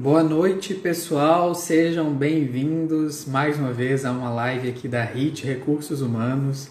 [0.00, 1.54] Boa noite, pessoal.
[1.54, 6.70] Sejam bem-vindos mais uma vez a uma live aqui da HIT Recursos Humanos.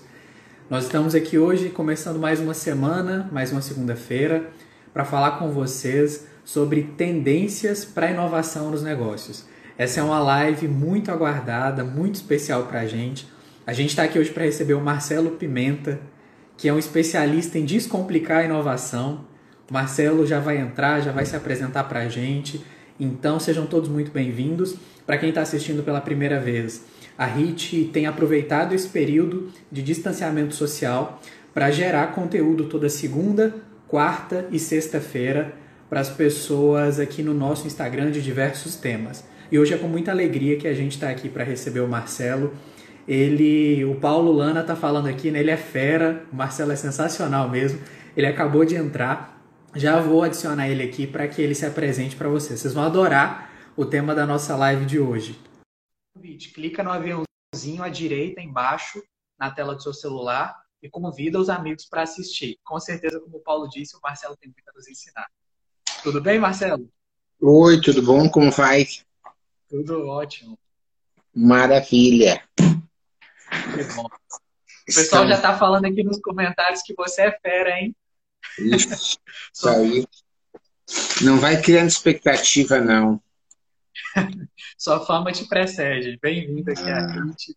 [0.68, 4.50] Nós estamos aqui hoje começando mais uma semana, mais uma segunda-feira,
[4.92, 9.46] para falar com vocês sobre tendências para inovação nos negócios.
[9.78, 13.28] Essa é uma live muito aguardada, muito especial para a gente.
[13.64, 16.00] A gente está aqui hoje para receber o Marcelo Pimenta,
[16.58, 19.24] que é um especialista em descomplicar a inovação.
[19.70, 22.66] O Marcelo já vai entrar, já vai se apresentar para a gente
[23.00, 24.76] então sejam todos muito bem-vindos.
[25.06, 26.84] Para quem está assistindo pela primeira vez,
[27.18, 31.22] a HIT tem aproveitado esse período de distanciamento social
[31.54, 33.56] para gerar conteúdo toda segunda,
[33.88, 35.54] quarta e sexta-feira
[35.90, 39.24] para as pessoas aqui no nosso Instagram de diversos temas.
[39.52, 42.54] E hoje é com muita alegria que a gente está aqui para receber o Marcelo.
[43.08, 45.40] Ele, o Paulo Lana está falando aqui, né?
[45.40, 47.80] Ele é fera, o Marcelo é sensacional mesmo.
[48.16, 49.39] Ele acabou de entrar
[49.76, 52.60] já vou adicionar ele aqui para que ele se apresente para vocês.
[52.60, 55.40] Vocês vão adorar o tema da nossa live de hoje.
[56.54, 59.02] Clica no aviãozinho à direita embaixo
[59.38, 62.58] na tela do seu celular e convida os amigos para assistir.
[62.64, 65.28] Com certeza, como o Paulo disse, o Marcelo tem muito a nos ensinar.
[66.04, 66.90] Tudo bem, Marcelo?
[67.42, 68.30] Oi, tudo bom?
[68.30, 68.86] Como vai?
[69.70, 70.58] Tudo ótimo.
[71.34, 72.44] Maravilha.
[72.58, 74.06] Que bom.
[74.06, 77.96] O pessoal já está falando aqui nos comentários que você é fera, hein?
[78.58, 79.20] Isso,
[79.54, 80.06] isso aí.
[81.22, 83.22] Não vai criando expectativa, não.
[84.78, 86.18] Sua fama te precede.
[86.22, 87.06] Bem-vindo aqui ah.
[87.06, 87.56] à gente.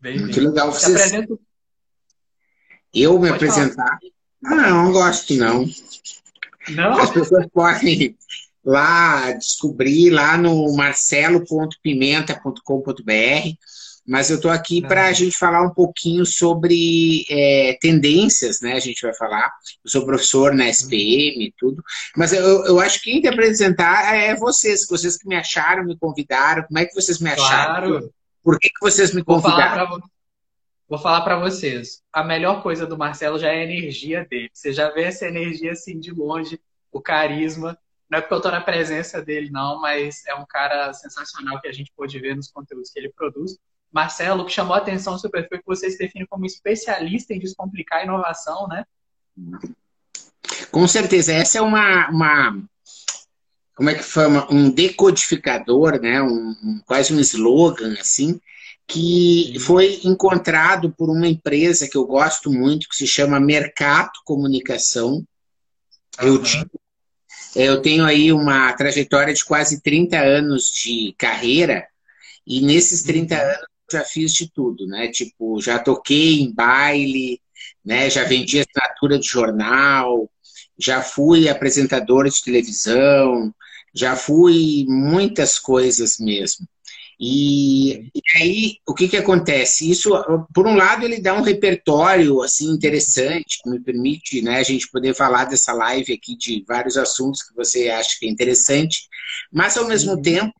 [0.00, 0.32] Bem-vindo.
[0.32, 0.72] Que legal.
[0.72, 0.94] Vocês...
[0.94, 1.40] Apresento...
[2.94, 3.98] Eu me Pode apresentar?
[4.44, 5.66] Ah, não, não gosto, não.
[6.68, 7.00] Não?
[7.00, 8.16] As pessoas podem
[8.64, 13.56] lá descobrir lá no marcelo.pimenta.com.br
[14.06, 18.72] mas eu estou aqui para a gente falar um pouquinho sobre é, tendências, né?
[18.72, 19.52] A gente vai falar.
[19.84, 21.82] Eu sou professor na SPM e tudo,
[22.16, 25.84] mas eu, eu acho que quem tem que apresentar é vocês, vocês que me acharam,
[25.84, 26.64] me convidaram.
[26.64, 27.90] Como é que vocês me acharam?
[27.90, 28.14] Claro.
[28.42, 30.00] Por que, que vocês me convidaram?
[30.88, 32.02] Vou falar para vocês.
[32.12, 34.50] A melhor coisa do Marcelo já é a energia dele.
[34.52, 36.60] Você já vê essa energia assim de longe,
[36.90, 37.78] o carisma.
[38.10, 41.68] Não é porque eu estou na presença dele, não, mas é um cara sensacional que
[41.68, 43.56] a gente pôde ver nos conteúdos que ele produz.
[43.92, 47.38] Marcelo, que chamou a atenção no seu perfil, que você se define como especialista em
[47.38, 48.84] descomplicar a inovação, né?
[50.70, 51.32] Com certeza.
[51.32, 52.62] Essa é uma, uma
[53.74, 54.46] como é que chama?
[54.50, 56.22] Um decodificador, né?
[56.22, 58.40] Um, um, quase um slogan, assim,
[58.86, 65.24] que foi encontrado por uma empresa que eu gosto muito, que se chama Mercato Comunicação.
[66.20, 66.64] Eu, uhum.
[67.56, 71.86] eu tenho aí uma trajetória de quase 30 anos de carreira,
[72.46, 73.40] e nesses 30 uhum.
[73.40, 75.08] anos já fiz de tudo, né?
[75.08, 77.40] Tipo, já toquei em baile,
[77.84, 78.10] né?
[78.10, 80.30] Já vendi assinatura de jornal,
[80.78, 83.54] já fui apresentador de televisão,
[83.94, 86.66] já fui muitas coisas mesmo.
[87.24, 89.88] E, e, aí, o que que acontece?
[89.88, 90.10] Isso,
[90.52, 94.90] por um lado, ele dá um repertório, assim, interessante, que me permite, né, a gente
[94.90, 99.08] poder falar dessa live aqui de vários assuntos que você acha que é interessante,
[99.52, 100.22] mas, ao mesmo uhum.
[100.22, 100.52] tempo,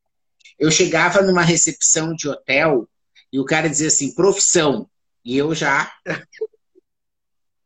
[0.57, 2.89] eu chegava numa recepção de hotel
[3.33, 4.89] e o cara dizia assim, profissão.
[5.25, 5.91] E eu já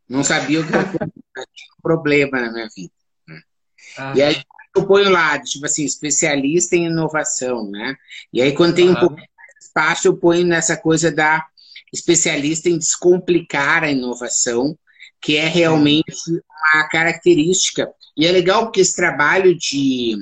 [0.09, 1.01] não sabia o que eu tinha
[1.79, 2.93] um problema na minha vida.
[3.27, 3.41] Né?
[4.15, 4.43] E aí
[4.77, 7.97] eu ponho lá, tipo assim, especialista em inovação, né?
[8.33, 9.29] E aí quando tem um pouco mais
[9.61, 11.47] espaço, eu ponho nessa coisa da
[11.93, 14.79] especialista em descomplicar a inovação,
[15.21, 17.91] que é realmente uma característica.
[18.17, 20.17] E é legal porque esse trabalho de,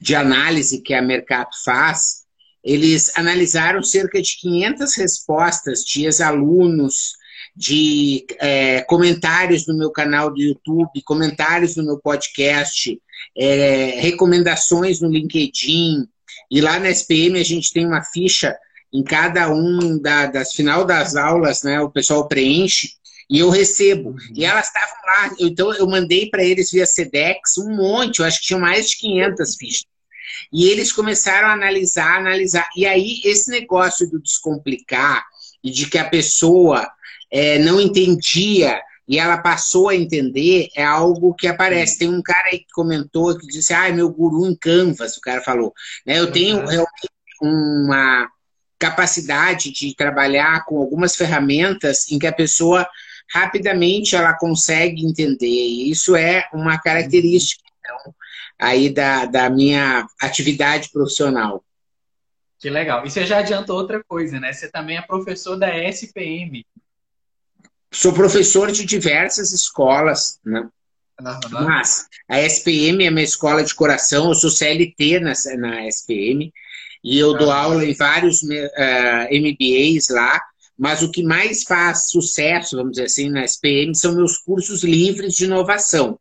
[0.00, 2.19] de análise que a Mercato faz,
[2.62, 7.12] eles analisaram cerca de 500 respostas de ex-alunos,
[7.56, 13.00] de é, comentários no meu canal do YouTube, comentários no meu podcast,
[13.36, 16.06] é, recomendações no LinkedIn.
[16.50, 18.56] E lá na SPM a gente tem uma ficha
[18.92, 21.80] em cada um da, das final das aulas, né?
[21.80, 22.90] O pessoal preenche
[23.28, 24.16] e eu recebo.
[24.34, 28.40] E elas estavam lá, então eu mandei para eles via Sedex um monte, eu acho
[28.40, 29.89] que tinha mais de 500 fichas.
[30.52, 32.68] E eles começaram a analisar, analisar.
[32.76, 35.24] E aí, esse negócio do descomplicar
[35.62, 36.88] e de que a pessoa
[37.30, 41.98] é, não entendia e ela passou a entender é algo que aparece.
[41.98, 45.40] Tem um cara aí que comentou que disse: Ah, meu guru em Canvas, o cara
[45.40, 45.74] falou.
[46.06, 47.08] Né, eu tenho realmente
[47.42, 48.28] uma
[48.78, 52.88] capacidade de trabalhar com algumas ferramentas em que a pessoa
[53.32, 55.46] rapidamente ela consegue entender.
[55.46, 57.62] E isso é uma característica.
[57.80, 58.14] Então,
[58.60, 61.64] aí da, da minha atividade profissional.
[62.58, 63.06] Que legal.
[63.06, 64.52] E você já adiantou outra coisa, né?
[64.52, 66.64] Você também é professor da SPM.
[67.90, 70.68] Sou professor de diversas escolas, né?
[71.20, 71.64] Uhum.
[71.64, 76.52] Mas a SPM é uma escola de coração, eu sou CLT na, na SPM
[77.02, 77.38] e eu uhum.
[77.38, 80.40] dou aula em vários uh, eh, MBAs lá,
[80.78, 85.34] mas o que mais faz sucesso, vamos dizer assim, na SPM são meus cursos livres
[85.34, 86.18] de inovação.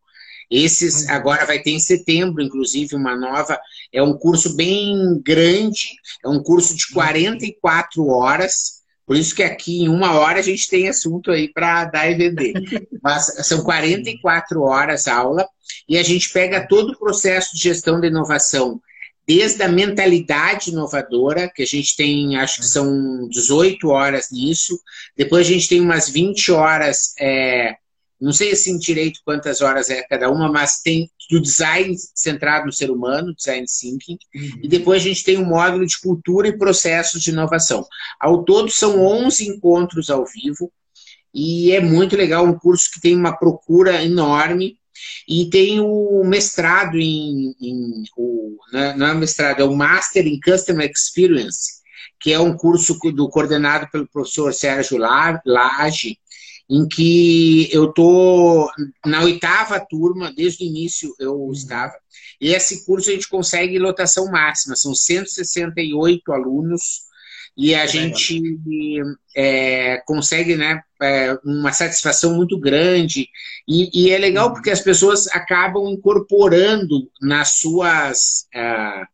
[0.50, 1.12] Esses uhum.
[1.12, 3.60] agora vai ter em setembro, inclusive, uma nova.
[3.94, 5.90] É um curso bem grande,
[6.24, 8.10] é um curso de 44 uhum.
[8.10, 8.80] horas
[9.10, 12.13] por isso que aqui em uma hora a gente tem assunto aí para dar e
[12.13, 12.54] vender.
[13.01, 15.48] Mas são 44 horas aula
[15.88, 18.80] e a gente pega todo o processo de gestão da inovação,
[19.28, 24.80] desde a mentalidade inovadora, que a gente tem, acho que são 18 horas nisso,
[25.18, 27.78] depois a gente tem umas 20 horas é,
[28.19, 32.74] não sei assim direito quantas horas é cada uma, mas tem do design centrado no
[32.74, 34.60] ser humano, design thinking, uhum.
[34.63, 37.86] e depois a gente tem um módulo de cultura e processos de inovação.
[38.19, 40.71] Ao todo são 11 encontros ao vivo,
[41.33, 44.80] e é muito legal, um curso que tem uma procura enorme,
[45.27, 50.39] e tem o mestrado em, em o, né, não é mestrado, é o Master in
[50.39, 51.80] Customer Experience,
[52.19, 56.18] que é um curso do, coordenado pelo professor Sérgio Lage,
[56.69, 58.69] em que eu estou
[59.06, 61.94] na oitava turma, desde o início eu estava,
[62.39, 67.10] e esse curso a gente consegue lotação máxima, são 168 alunos,
[67.57, 68.42] e a gente
[69.36, 73.27] é, consegue né, é, uma satisfação muito grande,
[73.68, 74.54] e, e, é legal uhum.
[74.54, 79.06] porque as pessoas acabam incorporando nas suas uh,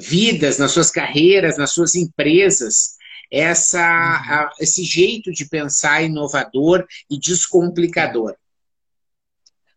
[0.00, 2.97] vidas, nas suas carreiras, nas suas empresas,
[3.30, 4.34] essa, uhum.
[4.34, 8.34] a, esse jeito de pensar inovador e descomplicador.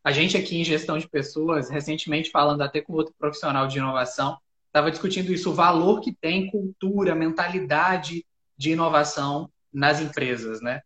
[0.03, 4.38] A gente aqui em gestão de pessoas, recentemente falando até com outro profissional de inovação,
[4.68, 8.25] estava discutindo isso, o valor que tem cultura, mentalidade
[8.57, 10.81] de inovação nas empresas, né?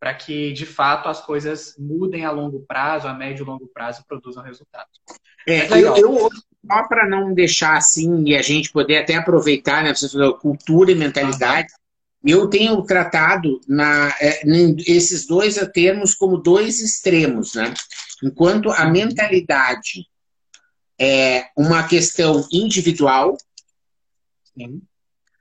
[0.00, 4.00] Para que, de fato, as coisas mudem a longo prazo, a médio e longo prazo,
[4.00, 5.00] e produzam resultados.
[5.46, 6.28] É, eu, eu,
[6.66, 9.94] só para não deixar assim e a gente poder até aproveitar, né?
[9.94, 11.68] Você falou cultura e mentalidade.
[12.24, 14.42] Eu tenho tratado na, é,
[14.86, 17.72] esses dois termos como dois extremos, né?
[18.22, 20.06] Enquanto a mentalidade
[20.98, 23.38] é uma questão individual,
[24.56, 24.82] Sim.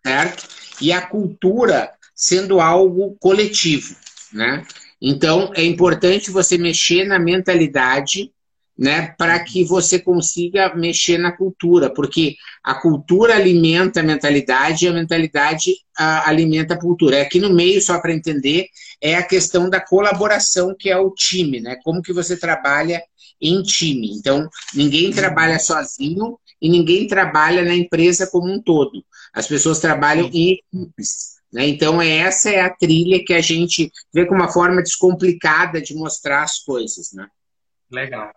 [0.06, 0.47] certo?
[0.79, 3.95] E a cultura sendo algo coletivo,
[4.31, 4.65] né?
[5.01, 8.31] Então, é importante você mexer na mentalidade
[8.77, 14.88] né, para que você consiga mexer na cultura, porque a cultura alimenta a mentalidade e
[14.88, 17.21] a mentalidade a, alimenta a cultura.
[17.21, 18.68] Aqui no meio, só para entender,
[19.01, 21.77] é a questão da colaboração, que é o time, né?
[21.83, 23.01] Como que você trabalha
[23.41, 24.12] em time.
[24.12, 29.03] Então, ninguém trabalha sozinho e ninguém trabalha na empresa como um todo.
[29.33, 31.38] As pessoas trabalham em equipes.
[31.51, 31.68] Né?
[31.68, 36.44] Então, essa é a trilha que a gente vê como uma forma descomplicada de mostrar
[36.44, 37.12] as coisas.
[37.13, 37.27] Né?
[37.91, 38.31] Legal.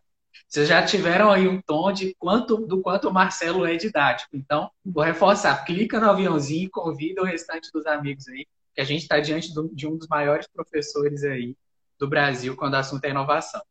[0.50, 4.36] Vocês já tiveram aí um tom de quanto, do quanto o Marcelo é didático.
[4.36, 5.64] Então, vou reforçar.
[5.64, 8.44] Clica no aviãozinho e convida o restante dos amigos aí,
[8.74, 11.56] que a gente está diante do, de um dos maiores professores aí
[11.96, 13.62] do Brasil quando o assunto é inovação.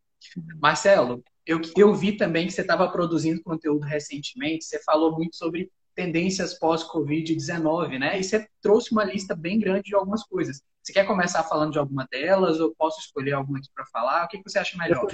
[0.61, 4.63] Marcelo, eu, eu vi também que você estava produzindo conteúdo recentemente.
[4.63, 8.17] Você falou muito sobre tendências pós-Covid-19, né?
[8.17, 10.61] E você trouxe uma lista bem grande de algumas coisas.
[10.81, 14.23] Você quer começar falando de alguma delas ou posso escolher alguma aqui para falar?
[14.23, 15.05] O que você acha melhor?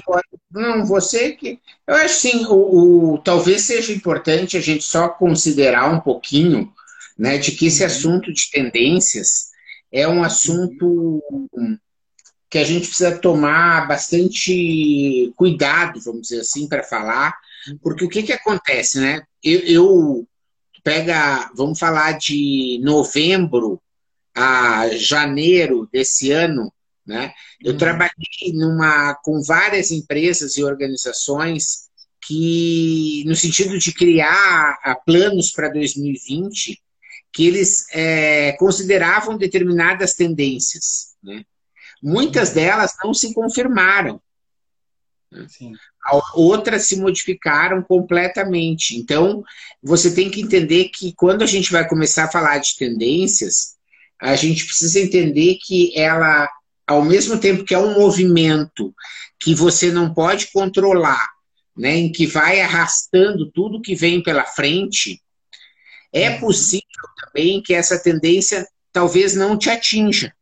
[0.52, 1.60] Não, você que.
[1.88, 6.72] Eu acho sim, o, o, talvez seja importante a gente só considerar um pouquinho
[7.18, 7.88] né, de que esse uhum.
[7.88, 9.50] assunto de tendências
[9.92, 11.20] é um assunto
[12.48, 17.36] que a gente precisa tomar bastante cuidado, vamos dizer assim, para falar,
[17.82, 19.24] porque o que, que acontece, né?
[19.44, 20.28] Eu, eu
[20.86, 23.82] pega, vamos falar de novembro
[24.36, 26.72] a janeiro desse ano,
[27.04, 27.34] né?
[27.60, 27.78] Eu uhum.
[27.78, 31.90] trabalhei numa, com várias empresas e organizações
[32.22, 36.80] que, no sentido de criar planos para 2020,
[37.34, 41.16] que eles é, consideravam determinadas tendências.
[41.24, 41.44] Né?
[42.02, 42.56] Muitas uhum.
[42.56, 44.22] delas não se confirmaram.
[45.32, 45.48] Né?
[46.34, 48.96] Outras se modificaram completamente.
[48.96, 49.44] Então,
[49.82, 53.76] você tem que entender que quando a gente vai começar a falar de tendências,
[54.22, 56.50] a gente precisa entender que ela,
[56.86, 58.94] ao mesmo tempo que é um movimento
[59.40, 61.30] que você não pode controlar,
[61.76, 65.22] né, em que vai arrastando tudo que vem pela frente,
[66.14, 66.40] é uhum.
[66.40, 66.86] possível
[67.20, 70.34] também que essa tendência talvez não te atinja.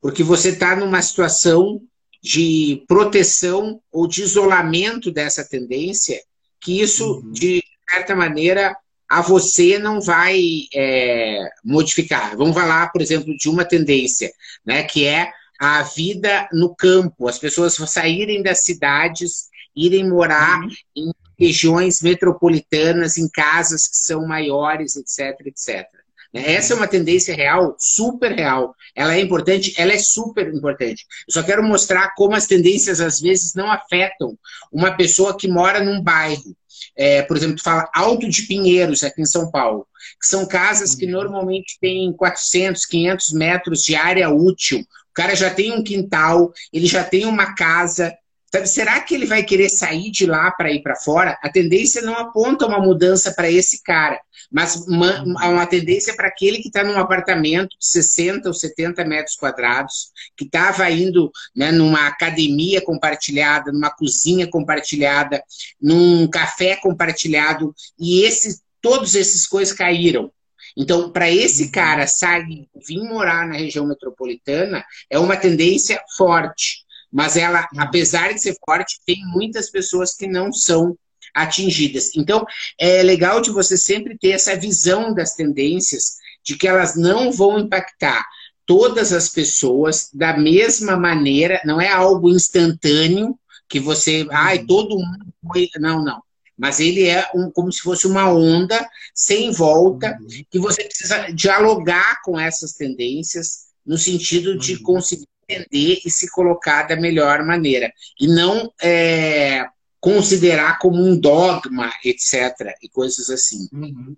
[0.00, 1.80] Porque você está numa situação
[2.24, 6.18] de proteção ou de isolamento dessa tendência,
[6.58, 7.32] que isso, uhum.
[7.32, 8.74] de certa maneira,
[9.06, 10.40] a você não vai
[10.74, 12.34] é, modificar.
[12.34, 14.32] Vamos falar, por exemplo, de uma tendência,
[14.64, 20.70] né, que é a vida no campo, as pessoas saírem das cidades irem morar uhum.
[20.96, 25.86] em regiões metropolitanas, em casas que são maiores, etc, etc.
[26.34, 28.74] Essa é uma tendência real, super real.
[28.94, 31.06] Ela é importante, ela é super importante.
[31.28, 34.36] Eu só quero mostrar como as tendências às vezes não afetam
[34.72, 36.56] uma pessoa que mora num bairro.
[36.96, 39.86] É, por exemplo, tu fala Alto de Pinheiros, aqui em São Paulo,
[40.20, 44.80] que são casas que normalmente têm 400, 500 metros de área útil.
[44.80, 48.12] O cara já tem um quintal, ele já tem uma casa,
[48.54, 51.36] Sabe, será que ele vai querer sair de lá para ir para fora?
[51.42, 56.58] A tendência não aponta uma mudança para esse cara, mas uma, uma tendência para aquele
[56.58, 62.06] que está num apartamento de 60 ou 70 metros quadrados, que estava indo né, numa
[62.06, 65.42] academia compartilhada, numa cozinha compartilhada,
[65.82, 70.30] num café compartilhado, e esse, todos esses coisas caíram.
[70.76, 71.70] Então, para esse uhum.
[71.72, 76.83] cara sair, vir morar na região metropolitana, é uma tendência forte.
[77.14, 77.80] Mas ela, uhum.
[77.80, 80.98] apesar de ser forte, tem muitas pessoas que não são
[81.32, 82.10] atingidas.
[82.16, 82.44] Então,
[82.76, 87.60] é legal de você sempre ter essa visão das tendências, de que elas não vão
[87.60, 88.26] impactar
[88.66, 94.66] todas as pessoas da mesma maneira, não é algo instantâneo que você, ai, uhum.
[94.66, 95.68] todo mundo foi.
[95.78, 96.20] Não, não.
[96.58, 100.44] Mas ele é um, como se fosse uma onda sem volta, uhum.
[100.50, 106.84] que você precisa dialogar com essas tendências, no sentido de conseguir entender e se colocar
[106.84, 107.92] da melhor maneira.
[108.20, 109.66] E não é,
[110.00, 112.76] considerar como um dogma, etc.
[112.82, 113.68] E coisas assim.
[113.72, 114.16] Uhum.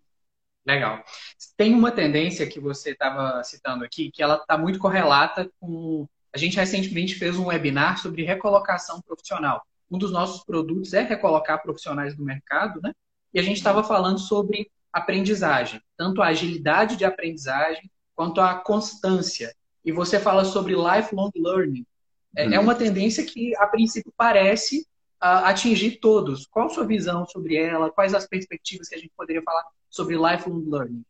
[0.66, 1.04] Legal.
[1.56, 6.08] Tem uma tendência que você estava citando aqui, que ela está muito correlata com.
[6.34, 9.62] A gente recentemente fez um webinar sobre recolocação profissional.
[9.90, 12.92] Um dos nossos produtos é recolocar profissionais do mercado, né?
[13.32, 19.54] E a gente estava falando sobre aprendizagem, tanto a agilidade de aprendizagem quanto a constância
[19.86, 21.86] e você fala sobre lifelong learning.
[22.36, 22.54] É, é uhum.
[22.54, 24.80] é uma tendência que, a princípio, parece
[25.22, 26.44] uh, atingir todos.
[26.46, 27.90] Qual a sua visão sobre ela?
[27.90, 31.04] Quais as perspectivas que a gente poderia falar sobre lifelong learning?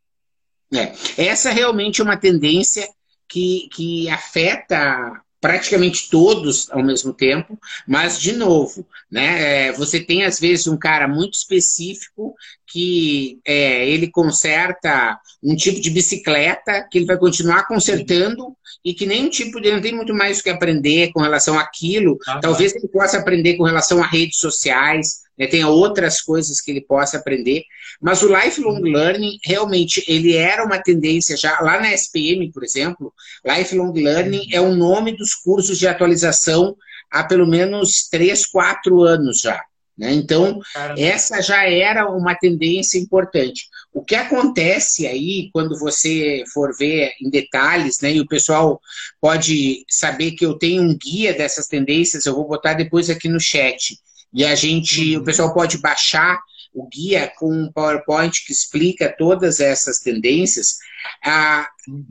[0.75, 0.93] É,
[1.27, 2.87] essa realmente é uma tendência
[3.27, 9.69] que, que afeta praticamente todos ao mesmo tempo, mas de novo, né?
[9.69, 12.35] É, você tem às vezes um cara muito específico
[12.67, 19.07] que é, ele conserta um tipo de bicicleta que ele vai continuar consertando e que
[19.07, 22.19] nem um tipo de não tem muito mais o que aprender com relação àquilo.
[22.27, 22.79] Ah, Talvez tá.
[22.79, 27.19] ele possa aprender com relação a redes sociais, né, tenha outras coisas que ele possa
[27.19, 27.63] aprender.
[28.01, 33.13] Mas o lifelong learning, realmente, ele era uma tendência já, lá na SPM, por exemplo,
[33.45, 36.77] lifelong learning é o nome dos cursos de atualização
[37.11, 39.63] há pelo menos 3, 4 anos já.
[39.97, 40.13] Né?
[40.13, 41.01] Então, Caramba.
[41.01, 43.67] essa já era uma tendência importante.
[43.95, 48.79] O que acontece aí, quando você for ver em detalhes, né, e o pessoal
[49.21, 53.41] pode saber que eu tenho um guia dessas tendências, eu vou botar depois aqui no
[53.41, 53.99] chat.
[54.37, 56.39] E a gente, o pessoal pode baixar
[56.75, 60.77] o guia com um PowerPoint que explica todas essas tendências.
[61.25, 61.67] Ah.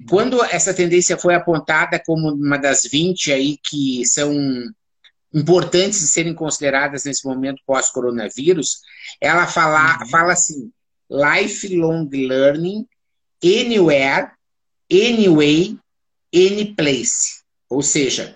[0.09, 4.33] Quando essa tendência foi apontada como uma das 20 aí que são
[5.31, 8.79] importantes de serem consideradas nesse momento pós-coronavírus,
[9.21, 10.09] ela fala, uhum.
[10.09, 10.71] fala assim:
[11.07, 12.87] lifelong learning,
[13.43, 14.31] anywhere,
[14.91, 15.77] anyway,
[16.33, 17.43] any place.
[17.69, 18.35] Ou seja,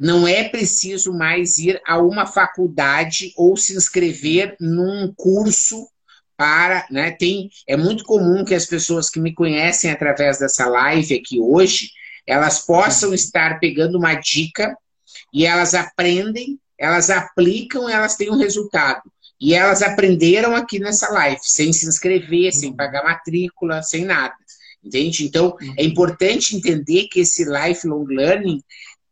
[0.00, 5.86] não é preciso mais ir a uma faculdade ou se inscrever num curso
[6.38, 11.14] para, né, tem, é muito comum que as pessoas que me conhecem através dessa live
[11.14, 11.90] aqui hoje,
[12.26, 14.74] elas possam estar pegando uma dica
[15.34, 19.02] e elas aprendem, elas aplicam, elas têm um resultado.
[19.38, 24.34] E elas aprenderam aqui nessa live, sem se inscrever, sem pagar matrícula, sem nada.
[24.82, 25.26] Entende?
[25.26, 28.62] Então, é importante entender que esse lifelong learning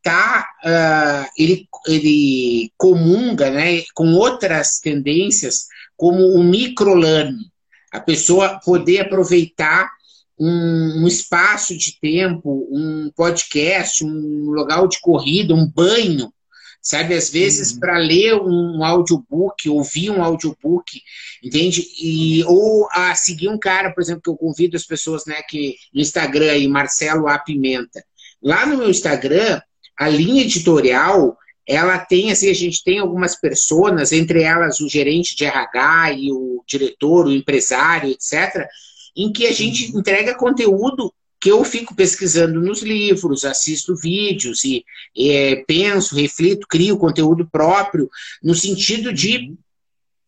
[0.02, 7.50] tá, uh, ele, ele comunga né, com outras tendências, como o microlearning.
[7.92, 9.90] A pessoa poder aproveitar
[10.38, 16.32] um, um, espaço de tempo, um podcast, um local de corrida, um banho,
[16.80, 17.14] sabe?
[17.14, 17.80] Às vezes, uhum.
[17.80, 21.00] para ler um audiobook, ouvir um audiobook,
[21.42, 21.84] entende?
[22.00, 25.76] E, ou a seguir um cara, por exemplo, que eu convido as pessoas, né, que
[25.92, 27.38] no Instagram aí, Marcelo A.
[27.38, 28.04] Pimenta.
[28.40, 29.60] Lá no meu Instagram,
[29.98, 31.36] a linha editorial,
[31.66, 36.32] ela tem, assim, a gente tem algumas pessoas, entre elas o gerente de RH e
[36.32, 38.66] o diretor, o empresário, etc.,
[39.14, 40.00] em que a gente uhum.
[40.00, 44.84] entrega conteúdo que eu fico pesquisando nos livros, assisto vídeos e
[45.16, 48.08] é, penso, reflito, crio conteúdo próprio,
[48.42, 49.38] no sentido de.
[49.38, 49.58] Uhum.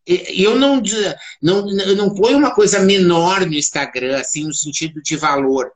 [0.06, 0.82] Eu não,
[1.40, 5.70] não, eu não ponho uma coisa menor no Instagram, assim, no sentido de valor.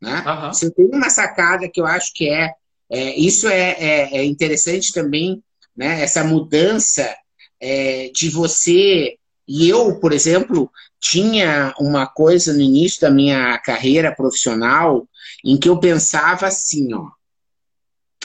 [0.00, 0.24] Né?
[0.26, 0.52] Uhum.
[0.52, 2.54] Você tem uma sacada que eu acho que é
[2.90, 5.42] é, isso é, é, é, interessante também,
[5.76, 7.14] né, essa mudança
[7.60, 9.16] é, de você.
[9.46, 15.08] E eu, por exemplo, tinha uma coisa no início da minha carreira profissional
[15.44, 17.08] em que eu pensava assim, ó.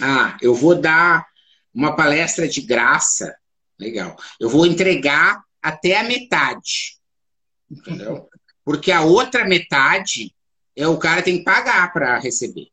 [0.01, 1.25] Ah, eu vou dar
[1.73, 3.35] uma palestra de graça,
[3.79, 4.17] legal.
[4.39, 6.97] Eu vou entregar até a metade,
[7.69, 8.27] entendeu?
[8.63, 10.35] Porque a outra metade
[10.75, 12.67] é o cara tem que pagar para receber.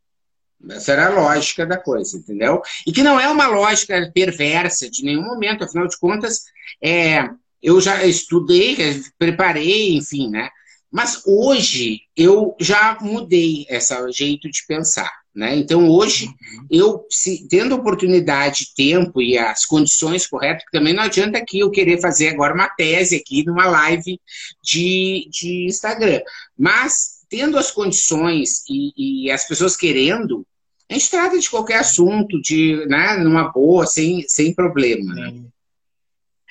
[0.71, 2.63] Essa era a lógica da coisa, entendeu?
[2.87, 6.43] E que não é uma lógica perversa de nenhum momento, afinal de contas,
[6.83, 7.29] é,
[7.63, 8.77] eu já estudei,
[9.19, 10.49] preparei, enfim, né?
[10.91, 15.11] Mas hoje eu já mudei esse jeito de pensar.
[15.35, 15.57] Né?
[15.57, 16.29] Então, hoje,
[16.71, 22.01] eu, se, tendo oportunidade, tempo e as condições corretas, também não adianta aqui eu querer
[22.03, 24.21] fazer agora uma tese aqui numa live
[24.63, 26.21] de, de Instagram.
[26.59, 30.47] Mas, tendo as condições e, e as pessoas querendo,
[30.93, 35.15] a gente trata de qualquer assunto, de, né, numa boa, sem, sem problema.
[35.15, 35.43] Né?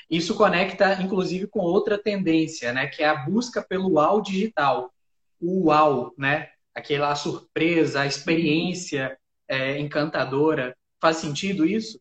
[0.09, 4.91] Isso conecta, inclusive, com outra tendência, né, que é a busca pelo UAU digital.
[5.39, 6.49] O UAU, né?
[6.73, 9.17] Aquela surpresa, a experiência
[9.47, 10.75] é, encantadora.
[10.99, 11.99] Faz sentido isso?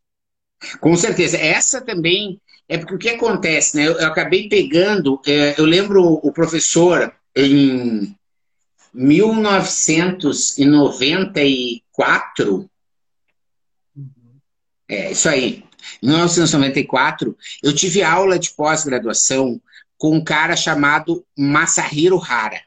[0.80, 1.36] Com certeza.
[1.36, 3.86] Essa também é porque o que acontece, né?
[3.86, 8.14] Eu, eu acabei pegando, é, eu lembro o professor em
[12.00, 12.70] 1994.
[13.96, 14.40] Uhum.
[14.88, 15.64] É, isso aí.
[16.02, 19.60] Em 1994, eu tive aula de pós-graduação
[19.96, 22.60] com um cara chamado Masahiro Hara.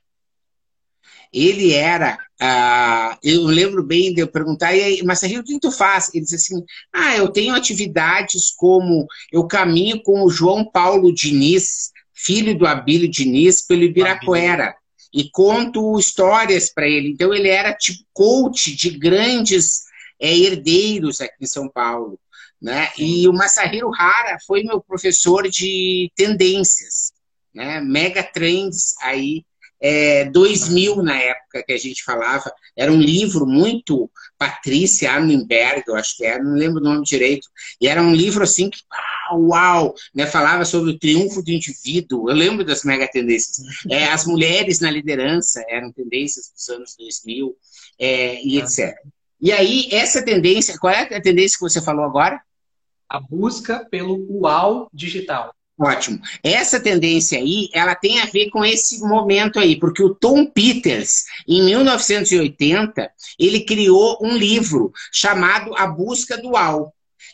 [1.32, 5.72] Ele era, uh, eu lembro bem de eu perguntar, e aí, Masahiro, o que tu
[5.72, 6.14] faz?
[6.14, 6.64] Ele disse assim,
[6.94, 13.10] ah, eu tenho atividades como, eu caminho com o João Paulo Diniz, filho do Abílio
[13.10, 14.76] Diniz, pelo Ibirapuera,
[15.14, 17.10] e conto histórias para ele.
[17.10, 19.84] Então ele era tipo coach de grandes
[20.20, 22.20] é, herdeiros aqui em São Paulo.
[22.62, 22.90] Né?
[22.98, 27.12] E o Masahiro Hara foi meu professor de tendências,
[27.54, 27.82] né?
[27.82, 29.44] mega trends aí,
[29.82, 35.96] é, 2000 na época que a gente falava, era um livro muito Patrícia Armenberg, eu
[35.98, 37.50] acho que era, não lembro o nome direito,
[37.82, 38.80] e era um livro assim que,
[39.34, 40.26] uau, né?
[40.26, 43.58] falava sobre o triunfo do indivíduo, eu lembro das mega tendências,
[43.90, 47.56] é, as mulheres na liderança eram tendências dos anos 2000,
[48.00, 48.96] é, e etc.
[49.42, 52.42] E aí, essa tendência, qual é a tendência que você falou agora?
[53.14, 55.54] a busca pelo uau digital.
[55.80, 56.20] Ótimo.
[56.44, 61.24] Essa tendência aí, ela tem a ver com esse momento aí, porque o Tom Peters,
[61.48, 66.94] em 1980, ele criou um livro chamado A Busca do Uau,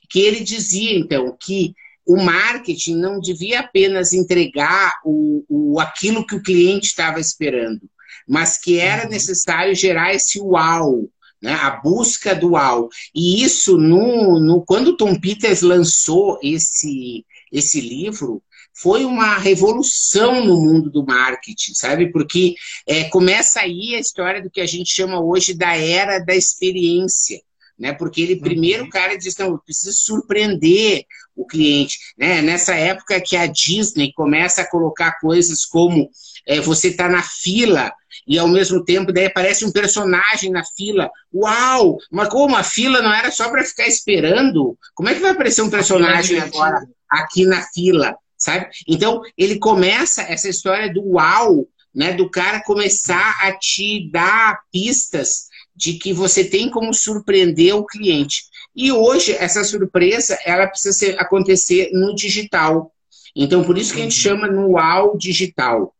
[0.09, 1.73] que ele dizia, então, que
[2.09, 7.81] o marketing não devia apenas entregar o, o, aquilo que o cliente estava esperando,
[8.27, 9.11] mas que era uhum.
[9.11, 11.07] necessário gerar esse uau,
[11.39, 11.53] né?
[11.53, 12.89] a busca dual.
[13.13, 18.41] E isso, no, no, quando Tom Peters lançou esse, esse livro,
[18.73, 22.11] foi uma revolução no mundo do marketing, sabe?
[22.11, 22.55] Porque
[22.87, 27.39] é, começa aí a história do que a gente chama hoje da era da experiência.
[27.77, 27.93] Né?
[27.93, 28.89] Porque ele primeiro o uhum.
[28.89, 31.05] cara diz, não, eu preciso surpreender
[31.39, 31.97] o cliente.
[32.17, 32.41] Né?
[32.41, 36.09] Nessa época que a Disney começa a colocar coisas como
[36.45, 37.91] é, você está na fila
[38.27, 41.09] e ao mesmo tempo daí aparece um personagem na fila.
[41.33, 41.97] Uau!
[42.11, 44.77] Mas como a fila não era só para ficar esperando?
[44.93, 48.15] Como é que vai aparecer um personagem agora aqui na fila?
[48.37, 48.69] Sabe?
[48.87, 55.48] Então, ele começa essa história do uau, né, do cara começar a te dar pistas
[55.79, 58.43] de que você tem como surpreender o cliente.
[58.75, 62.91] E hoje essa surpresa ela precisa ser, acontecer no digital.
[63.33, 65.95] Então, por isso que a gente chama no UAU digital.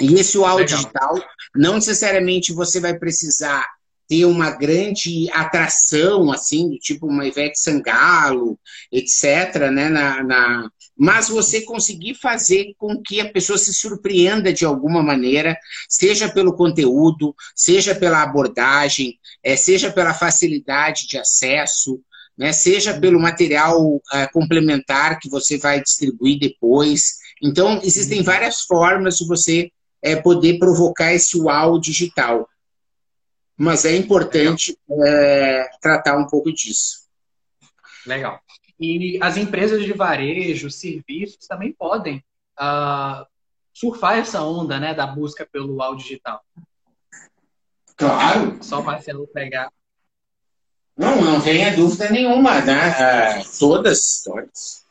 [0.00, 0.78] E esse UAU Legal.
[0.78, 1.14] digital,
[1.52, 3.66] não necessariamente você vai precisar
[4.12, 8.58] ter uma grande atração, assim, do tipo uma Ivete Sangalo,
[8.92, 14.66] etc., né, na, na, mas você conseguir fazer com que a pessoa se surpreenda de
[14.66, 15.56] alguma maneira,
[15.88, 21.98] seja pelo conteúdo, seja pela abordagem, é, seja pela facilidade de acesso,
[22.36, 27.14] né, seja pelo material uh, complementar que você vai distribuir depois.
[27.42, 28.24] Então, existem uhum.
[28.24, 29.70] várias formas de você
[30.02, 32.46] é, poder provocar esse uau digital.
[33.56, 37.02] Mas é importante é, tratar um pouco disso.
[38.06, 38.40] Legal.
[38.80, 42.24] E as empresas de varejo, serviços, também podem
[42.58, 43.24] uh,
[43.72, 46.42] surfar essa onda né, da busca pelo uau digital.
[47.96, 48.58] Claro.
[48.60, 49.70] Só o Marcelo pegar.
[50.96, 53.40] Não, não tenha dúvida nenhuma, né?
[53.40, 54.82] Uh, todas, todas.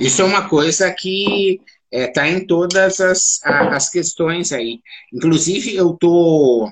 [0.00, 4.80] Isso é uma coisa que está é, tá em todas as, as questões aí.
[5.12, 6.70] Inclusive, eu estou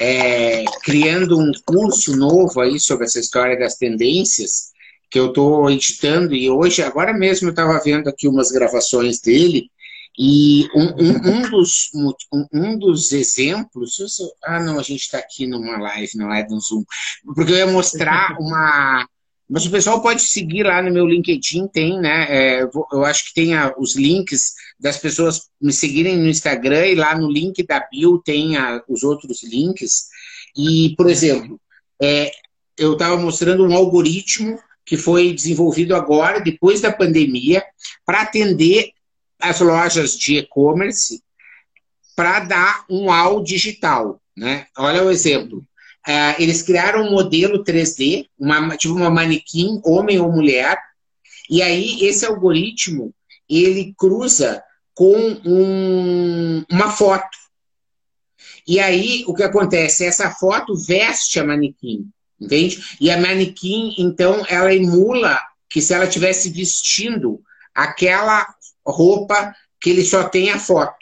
[0.00, 4.72] é, criando um curso novo aí sobre essa história das tendências,
[5.10, 9.70] que eu estou editando, e hoje, agora mesmo, eu estava vendo aqui umas gravações dele,
[10.18, 12.12] e um, um, um, dos, um,
[12.52, 13.98] um dos exemplos.
[14.44, 16.82] Ah, não, a gente está aqui numa live, não é no Zoom.
[17.36, 19.06] Porque eu ia mostrar uma.
[19.48, 22.26] Mas o pessoal pode seguir lá no meu LinkedIn, tem, né?
[22.28, 26.94] É, eu acho que tem a, os links das pessoas me seguirem no Instagram e
[26.94, 30.08] lá no link da bio tem a, os outros links.
[30.54, 31.58] E, por exemplo,
[32.00, 32.30] é,
[32.76, 37.64] eu estava mostrando um algoritmo que foi desenvolvido agora, depois da pandemia,
[38.04, 38.90] para atender
[39.40, 41.22] as lojas de e-commerce
[42.14, 44.20] para dar um ao digital.
[44.36, 44.66] Né?
[44.76, 45.64] Olha o exemplo.
[46.08, 50.78] Uh, eles criaram um modelo 3D, uma, tipo uma manequim, homem ou mulher,
[51.50, 53.12] e aí esse algoritmo
[53.48, 54.62] ele cruza
[54.94, 57.36] com um, uma foto.
[58.66, 60.04] E aí o que acontece?
[60.04, 62.82] Essa foto veste a manequim, entende?
[63.00, 67.40] E a manequim, então, ela emula que se ela estivesse vestindo
[67.74, 68.46] aquela
[68.84, 70.96] roupa que ele só tem a foto.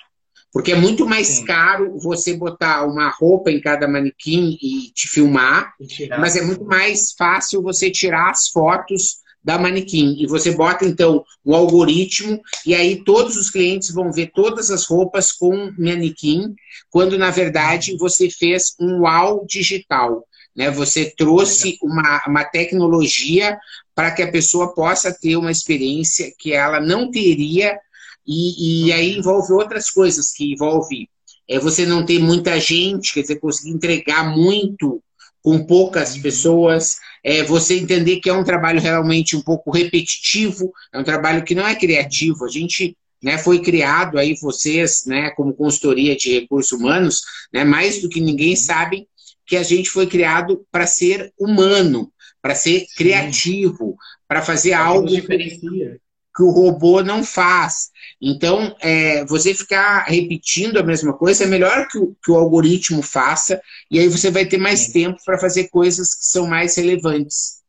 [0.57, 1.45] Porque é muito mais Sim.
[1.45, 6.65] caro você botar uma roupa em cada manequim e te filmar, e mas é muito
[6.65, 10.17] mais fácil você tirar as fotos da manequim.
[10.19, 14.87] E você bota, então, o algoritmo, e aí todos os clientes vão ver todas as
[14.87, 16.55] roupas com manequim,
[16.89, 20.27] quando, na verdade, você fez um wow digital.
[20.57, 20.71] Né?
[20.71, 23.59] Você trouxe uma, uma tecnologia
[23.95, 27.79] para que a pessoa possa ter uma experiência que ela não teria,
[28.27, 31.09] e, e aí envolve outras coisas, que envolve
[31.49, 35.03] é, você não ter muita gente, quer dizer, conseguir entregar muito
[35.43, 36.23] com poucas uhum.
[36.23, 41.45] pessoas, é, você entender que é um trabalho realmente um pouco repetitivo, é um trabalho
[41.45, 42.45] que não é criativo.
[42.45, 48.03] A gente né, foi criado aí, vocês, né, como consultoria de recursos humanos, né, mais
[48.03, 48.57] do que ninguém uhum.
[48.57, 49.07] sabem
[49.47, 52.13] que a gente foi criado para ser humano,
[52.43, 56.01] para ser criativo, para fazer algo que,
[56.37, 57.91] que o robô não faz.
[58.21, 63.03] Então, é, você ficar repetindo a mesma coisa é melhor que o, que o algoritmo
[63.03, 64.93] faça, e aí você vai ter mais Sim.
[64.93, 67.63] tempo para fazer coisas que são mais relevantes.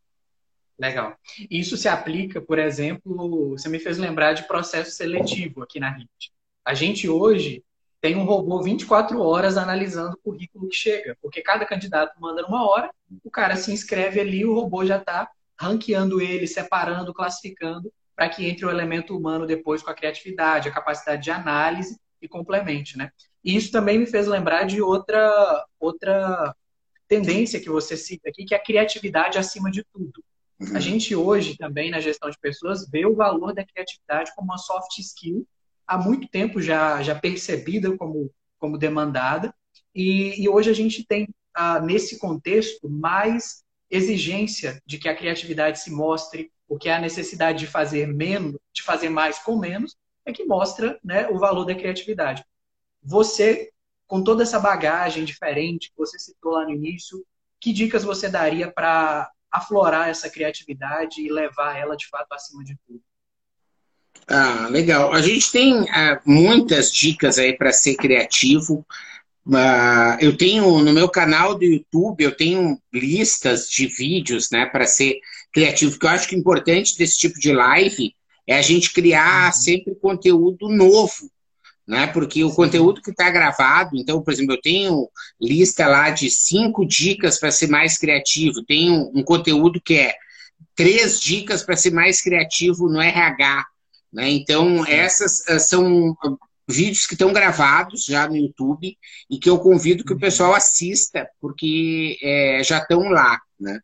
[0.77, 1.15] Legal.
[1.49, 6.31] Isso se aplica, por exemplo, você me fez lembrar de processo seletivo aqui na RIT.
[6.63, 7.63] A gente hoje
[7.99, 12.69] tem um robô 24 horas analisando o currículo que chega, porque cada candidato manda numa
[12.69, 12.91] hora,
[13.23, 18.45] o cara se inscreve ali, o robô já está ranqueando ele, separando, classificando, para que
[18.45, 23.11] entre o elemento humano depois com a criatividade, a capacidade de análise e complemente, né?
[23.43, 26.53] E isso também me fez lembrar de outra outra
[27.07, 30.21] tendência que você cita aqui, que é a criatividade acima de tudo.
[30.59, 30.81] A uhum.
[30.81, 34.97] gente hoje também na gestão de pessoas vê o valor da criatividade como uma soft
[34.97, 35.47] skill
[35.87, 39.53] há muito tempo já, já percebida como, como demandada,
[39.95, 45.79] e, e hoje a gente tem, ah, nesse contexto, mais exigência de que a criatividade
[45.79, 50.43] se mostre, porque a necessidade de fazer menos, de fazer mais com menos, é que
[50.43, 52.43] mostra né, o valor da criatividade.
[53.01, 53.71] Você,
[54.05, 57.25] com toda essa bagagem diferente que você citou lá no início,
[57.59, 62.77] que dicas você daria para aflorar essa criatividade e levar ela de fato acima de
[62.85, 63.01] tudo?
[64.27, 65.13] Ah, legal.
[65.13, 68.85] A gente tem ah, muitas dicas aí para ser criativo.
[69.53, 74.85] Ah, eu tenho no meu canal do YouTube, eu tenho listas de vídeos né, para
[74.85, 75.19] ser
[75.51, 78.13] criativo, porque eu acho que o importante desse tipo de live
[78.47, 79.53] é a gente criar uhum.
[79.53, 81.29] sempre conteúdo novo.
[81.87, 82.05] Né?
[82.07, 86.85] Porque o conteúdo que está gravado, então, por exemplo, eu tenho lista lá de cinco
[86.85, 90.13] dicas para ser mais criativo, tenho um conteúdo que é
[90.75, 93.65] três dicas para ser mais criativo no RH.
[94.11, 94.29] Né?
[94.31, 96.15] Então, essas uh, são
[96.67, 98.97] vídeos que estão gravados já no YouTube
[99.29, 103.39] e que eu convido que o pessoal assista, porque é, já estão lá.
[103.57, 103.79] Né?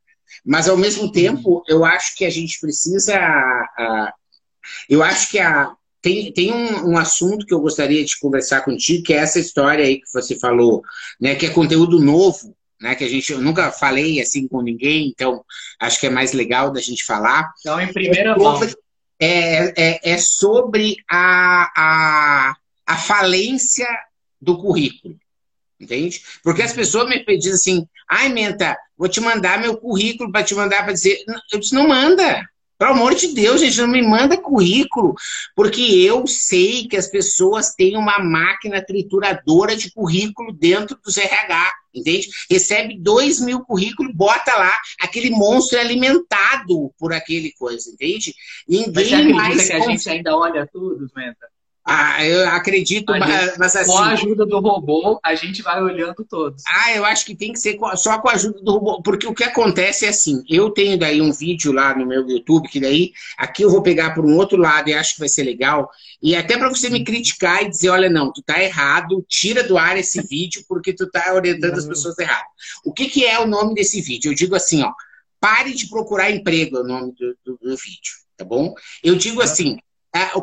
[0.46, 3.18] Mas, ao mesmo tempo, eu acho que a gente precisa.
[3.80, 4.12] Uh,
[4.90, 9.04] eu acho que a, tem, tem um, um, assunto que eu gostaria de conversar contigo,
[9.04, 10.82] que é essa história aí que você falou,
[11.20, 15.08] né, que é conteúdo novo, né, que a gente eu nunca falei assim com ninguém,
[15.08, 15.46] então
[15.80, 17.50] acho que é mais legal da gente falar.
[17.62, 18.60] Então, em primeira é mão
[19.18, 23.88] é, é, é sobre a, a, a falência
[24.42, 25.16] do currículo.
[25.84, 26.22] Entende?
[26.42, 30.56] Porque as pessoas me pedem assim, ai, Menta, vou te mandar meu currículo para te
[30.56, 31.24] mandar para dizer.
[31.52, 32.42] Eu disse, não manda.
[32.78, 35.14] Pelo amor de Deus, gente, não me manda currículo,
[35.56, 41.72] porque eu sei que as pessoas têm uma máquina trituradora de currículo dentro dos RH,
[41.94, 42.28] entende?
[42.50, 48.34] Recebe dois mil currículos, bota lá, aquele monstro é alimentado por aquele coisa, entende?
[48.68, 49.68] Ninguém Mas você mais.
[49.68, 51.53] que a gente ainda olha tudo, Menta?
[51.86, 53.92] Ah, eu acredito, mas, mas, assim.
[53.92, 56.64] Com a ajuda do robô, a gente vai olhando todos.
[56.66, 59.34] Ah, eu acho que tem que ser só com a ajuda do robô, porque o
[59.34, 63.12] que acontece é assim: eu tenho daí um vídeo lá no meu YouTube, que daí
[63.38, 65.90] aqui eu vou pegar por um outro lado e acho que vai ser legal,
[66.22, 69.78] e até para você me criticar e dizer: olha, não, tu tá errado, tira do
[69.78, 72.46] ar esse vídeo porque tu tá orientando as pessoas errado.
[72.86, 74.32] O que, que é o nome desse vídeo?
[74.32, 74.94] Eu digo assim: ó,
[75.38, 78.74] pare de procurar emprego, é o nome do, do, do vídeo, tá bom?
[79.04, 79.80] Eu digo assim é,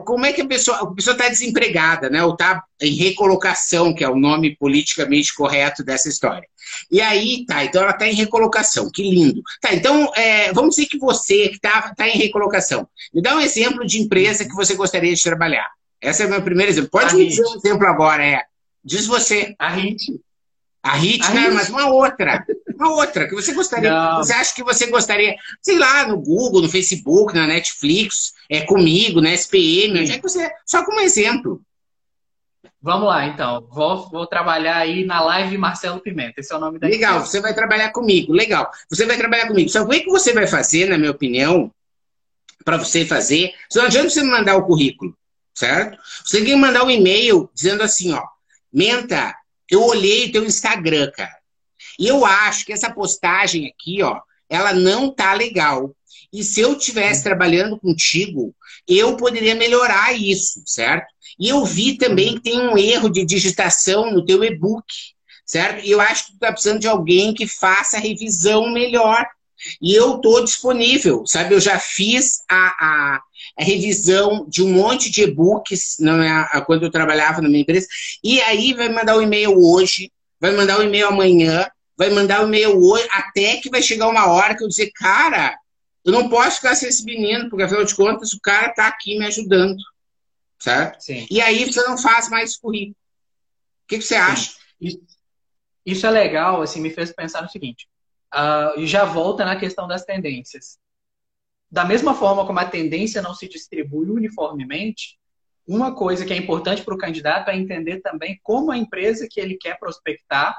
[0.05, 2.25] como é que a pessoa a pessoa está desempregada, né?
[2.25, 6.49] Ou está em recolocação, que é o nome politicamente correto dessa história.
[6.91, 9.43] E aí, tá, então ela está em recolocação, que lindo.
[9.61, 13.41] Tá, então é, vamos dizer que você que está tá em recolocação, me dá um
[13.41, 15.71] exemplo de empresa que você gostaria de trabalhar.
[16.01, 16.91] Esse é o meu primeiro exemplo.
[16.91, 18.43] Pode a me dizer um exemplo agora, é.
[18.83, 19.55] Diz você.
[19.59, 20.19] A HIT.
[20.83, 21.41] A HIT, a né?
[21.43, 21.55] Hit.
[21.55, 22.45] Mas uma outra.
[22.75, 23.91] Uma outra que você gostaria.
[23.91, 24.19] Não.
[24.19, 29.21] Você acha que você gostaria, sei lá, no Google, no Facebook, na Netflix, é comigo,
[29.21, 30.51] na SPM, onde é que você.
[30.65, 31.61] Só como exemplo.
[32.83, 33.67] Vamos lá, então.
[33.71, 36.41] Vou, vou trabalhar aí na live Marcelo Pimenta.
[36.41, 37.31] Esse é o nome da Legal, empresa.
[37.31, 38.33] você vai trabalhar comigo.
[38.33, 38.71] Legal.
[38.89, 39.69] Você vai trabalhar comigo.
[39.69, 41.71] Só o que você vai fazer, na minha opinião,
[42.65, 43.53] para você fazer.
[43.71, 45.15] Só não adianta você mandar o currículo,
[45.55, 45.99] certo?
[46.25, 48.23] Você tem que mandar um e-mail dizendo assim, ó.
[48.73, 49.35] Menta,
[49.71, 51.37] eu olhei teu Instagram, cara.
[51.99, 55.95] E eu acho que essa postagem aqui, ó, ela não tá legal.
[56.33, 58.55] E se eu estivesse trabalhando contigo,
[58.87, 61.07] eu poderia melhorar isso, certo?
[61.39, 64.85] E eu vi também que tem um erro de digitação no teu e-book,
[65.45, 65.85] certo?
[65.85, 69.27] E eu acho que tu tá precisando de alguém que faça a revisão melhor.
[69.81, 71.55] E eu tô disponível, sabe?
[71.55, 73.23] Eu já fiz a, a, a
[73.59, 77.87] revisão de um monte de e-books é, quando eu trabalhava na minha empresa.
[78.23, 80.11] E aí vai mandar o um e-mail hoje,
[80.41, 83.83] vai mandar o um e-mail amanhã, vai mandar o um e-mail hoje, até que vai
[83.83, 85.57] chegar uma hora que eu dizer, cara,
[86.05, 89.19] eu não posso ficar sem esse menino, porque afinal de contas o cara está aqui
[89.19, 89.79] me ajudando.
[90.59, 91.01] Certo?
[91.01, 91.27] Sim.
[91.31, 92.97] E aí você não faz mais currículo.
[93.85, 94.53] O que, que você acha?
[94.81, 95.01] Isso,
[95.85, 97.89] isso, é legal, assim, me fez pensar no seguinte.
[98.33, 100.79] Uh, e já volta na questão das tendências.
[101.71, 105.19] Da mesma forma como a tendência não se distribui uniformemente,
[105.67, 109.41] uma coisa que é importante para o candidato é entender também como a empresa que
[109.41, 110.57] ele quer prospectar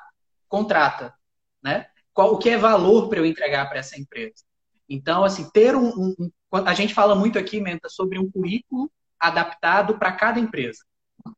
[0.47, 1.13] contrata,
[1.62, 1.88] né?
[2.13, 4.43] Qual, o que é valor para eu entregar para essa empresa?
[4.88, 6.32] Então, assim, ter um, um,
[6.65, 10.80] A gente fala muito aqui, Menta, sobre um currículo adaptado para cada empresa.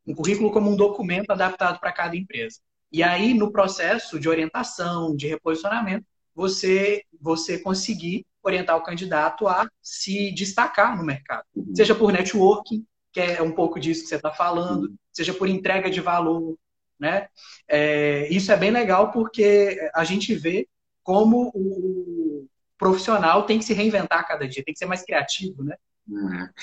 [0.06, 2.60] Um currículo como um documento adaptado para cada empresa.
[2.90, 9.68] E aí, no processo de orientação, de reposicionamento, você, você conseguir orientar o candidato a
[9.82, 11.44] se destacar no mercado.
[11.54, 11.74] Uhum.
[11.74, 15.90] Seja por networking, que é um pouco disso que você está falando, seja por entrega
[15.90, 16.56] de valor.
[16.98, 17.28] Né?
[17.66, 20.68] É, isso é bem legal porque a gente vê
[21.02, 22.46] como o
[22.78, 25.76] profissional tem que se reinventar a cada dia, tem que ser mais criativo, né?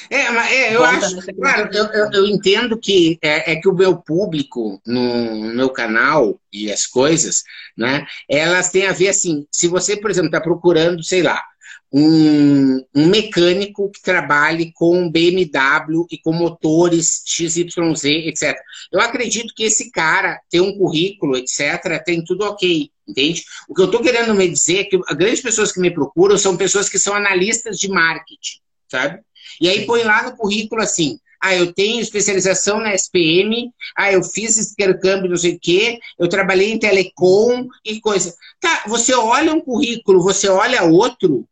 [0.10, 3.74] É, mas é, eu acho, claro, eu, eu, eu, entendo que é, é, que o
[3.74, 7.44] meu público no, no, meu canal e as coisas,
[7.76, 11.44] né, elas têm a ver assim, se você, por exemplo, está procurando, sei lá,
[11.92, 18.58] um, um, mecânico que trabalhe com BMW e com motores XYZ, etc.
[18.92, 23.44] Eu acredito que esse cara tem um currículo, etc., tem tudo ok, entende?
[23.68, 26.38] O que eu estou querendo me dizer é que as grandes pessoas que me procuram
[26.38, 29.20] são pessoas que são analistas de marketing, sabe?
[29.60, 34.24] E aí põe lá no currículo assim, ah, eu tenho especialização na SPM, ah, eu
[34.24, 38.34] fiz intercâmbio não sei o quê, eu trabalhei em telecom e coisa.
[38.60, 41.48] Tá, você olha um currículo, você olha outro,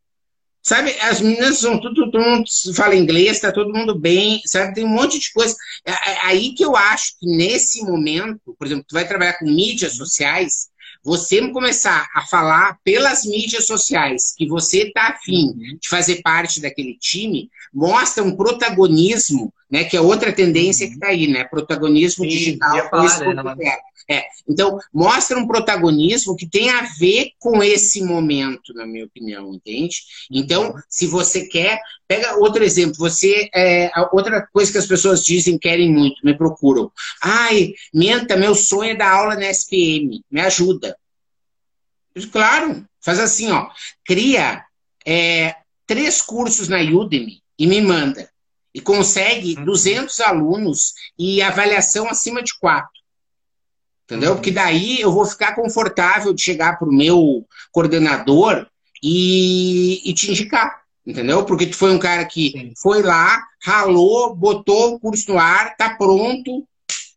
[0.69, 4.75] Sabe, as meninas são tudo, todo mundo fala inglês, tá todo mundo bem, sabe?
[4.75, 5.55] Tem um monte de coisa.
[5.83, 9.45] É, é aí que eu acho que nesse momento, por exemplo, tu vai trabalhar com
[9.45, 10.69] mídias sociais,
[11.03, 15.79] você começar a falar pelas mídias sociais que você está afim uhum.
[15.81, 19.83] de fazer parte daquele time, mostra um protagonismo, né?
[19.83, 21.43] Que é outra tendência que está aí, né?
[21.43, 22.89] Protagonismo Sim, digital.
[22.89, 23.77] Falar, né?
[24.09, 24.23] É.
[24.47, 29.97] Então, mostra um protagonismo que tem a ver com esse momento, na minha opinião, entende?
[30.31, 32.95] Então, se você quer, pega outro exemplo.
[32.97, 36.91] Você, é, outra coisa que as pessoas dizem, querem muito, me procuram.
[37.21, 40.97] Ai, Menta, meu sonho é dar aula na SPM, me ajuda.
[42.31, 43.69] Claro, faz assim, ó,
[44.03, 44.63] cria
[45.05, 45.55] é,
[45.85, 48.27] três cursos na Udemy e me manda.
[48.73, 50.25] E consegue 200 uhum.
[50.25, 52.99] alunos e avaliação acima de quatro.
[54.05, 54.35] Entendeu?
[54.35, 58.65] Porque daí eu vou ficar confortável de chegar para o meu coordenador
[59.03, 60.81] e, e, te indicar.
[61.05, 61.45] Entendeu?
[61.45, 62.73] Porque tu foi um cara que Sim.
[62.81, 66.67] foi lá, ralou, botou o curso no ar, tá pronto.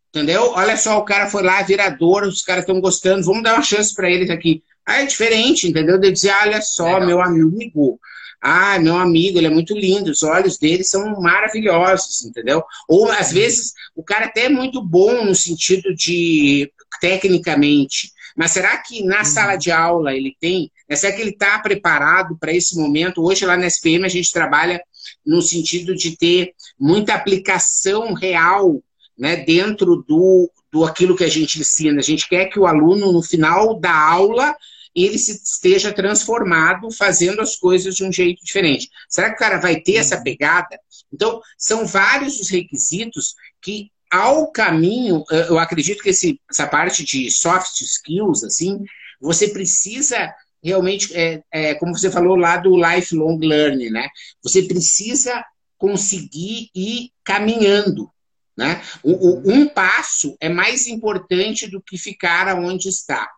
[0.09, 0.51] Entendeu?
[0.51, 3.93] Olha só, o cara foi lá, virador, os caras estão gostando, vamos dar uma chance
[3.93, 4.63] para eles aqui.
[4.85, 5.97] Aí é diferente, entendeu?
[5.97, 7.07] De dizer, olha só, Legal.
[7.07, 7.99] meu amigo,
[8.45, 12.61] Ah, meu amigo, ele é muito lindo, os olhos dele são maravilhosos, entendeu?
[12.89, 18.75] Ou às vezes o cara até é muito bom no sentido de tecnicamente, mas será
[18.77, 19.25] que na uhum.
[19.25, 20.69] sala de aula ele tem?
[20.89, 23.23] Né, será que ele está preparado para esse momento?
[23.23, 24.83] Hoje lá na SPM a gente trabalha
[25.25, 28.83] no sentido de ter muita aplicação real
[29.17, 31.99] né, dentro do, do aquilo que a gente ensina.
[31.99, 34.53] A gente quer que o aluno, no final da aula,
[34.95, 38.89] ele se esteja transformado, fazendo as coisas de um jeito diferente.
[39.09, 40.79] Será que o cara vai ter essa pegada?
[41.11, 47.31] Então, são vários os requisitos que, ao caminho, eu acredito que esse, essa parte de
[47.31, 48.83] soft skills, assim,
[49.19, 54.07] você precisa realmente, é, é, como você falou lá do lifelong learning, né?
[54.41, 55.43] Você precisa
[55.77, 58.09] conseguir ir caminhando.
[58.55, 58.81] Né?
[59.01, 63.29] O, o, um passo é mais importante do que ficar aonde está.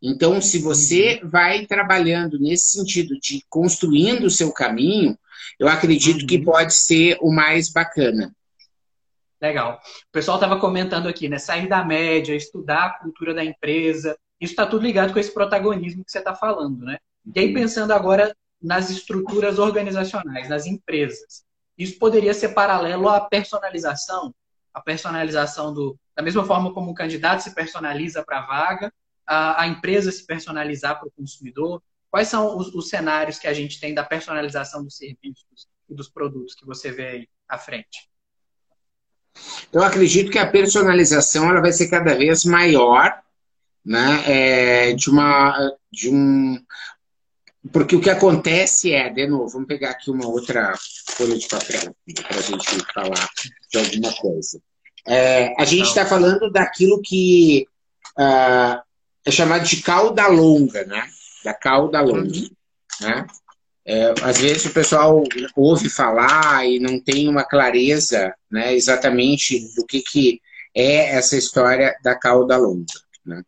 [0.00, 5.18] Então, se você vai trabalhando nesse sentido de construindo o seu caminho,
[5.58, 6.44] eu acredito que uhum.
[6.44, 8.32] pode ser o mais bacana.
[9.40, 9.80] Legal.
[10.08, 11.38] O pessoal estava comentando aqui, né?
[11.38, 14.16] Sair da média, estudar a cultura da empresa.
[14.40, 16.98] Isso está tudo ligado com esse protagonismo que você está falando, né?
[17.34, 21.44] E aí, pensando agora nas estruturas organizacionais, nas empresas,
[21.76, 24.34] isso poderia ser paralelo à personalização?
[24.74, 25.96] A personalização do.
[26.16, 28.92] Da mesma forma como o candidato se personaliza para a vaga,
[29.28, 31.82] a, a empresa se personalizar para o consumidor?
[32.10, 36.08] Quais são os, os, cenários que a gente tem da personalização dos serviços e dos
[36.08, 38.08] produtos que você vê aí à frente?
[39.70, 43.20] Eu acredito que a personalização ela vai ser cada vez maior,
[43.84, 44.22] né?
[44.26, 45.54] É, de uma,
[45.92, 46.58] de um,
[47.72, 50.74] porque o que acontece é, de novo, vamos pegar aqui uma outra
[51.10, 51.94] folha de papel
[52.26, 53.28] para a gente falar
[53.70, 54.60] de alguma coisa.
[55.06, 57.66] É, a gente está falando daquilo que
[58.18, 58.87] uh,
[59.28, 61.06] é chamado de cauda longa, né?
[61.44, 62.48] Da cauda longa, uhum.
[63.00, 63.26] né?
[63.84, 65.22] É, às vezes o pessoal
[65.56, 68.74] ouve falar e não tem uma clareza, né?
[68.74, 70.40] Exatamente do que, que
[70.74, 72.84] é essa história da cauda longa,
[73.24, 73.42] né?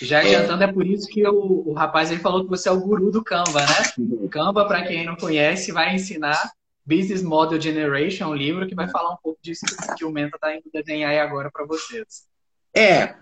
[0.00, 2.72] Já adiantando, é, é por isso que o, o rapaz aí falou que você é
[2.72, 3.92] o guru do Canva, né?
[3.98, 6.52] O Canva, para quem não conhece, vai ensinar
[6.86, 10.54] Business Model Generation, um livro que vai falar um pouco disso que o Menta está
[10.54, 12.28] indo desenhar aí agora para vocês.
[12.74, 13.14] É, é,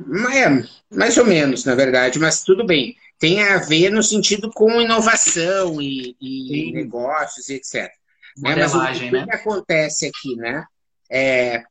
[0.90, 2.96] mais ou menos, na verdade, mas tudo bem.
[3.18, 7.90] Tem a ver no sentido com inovação e, e negócios e etc.
[8.36, 8.54] Né?
[8.56, 9.24] Mas o, que, né?
[9.24, 10.64] que acontece aqui, né?
[11.10, 11.62] É,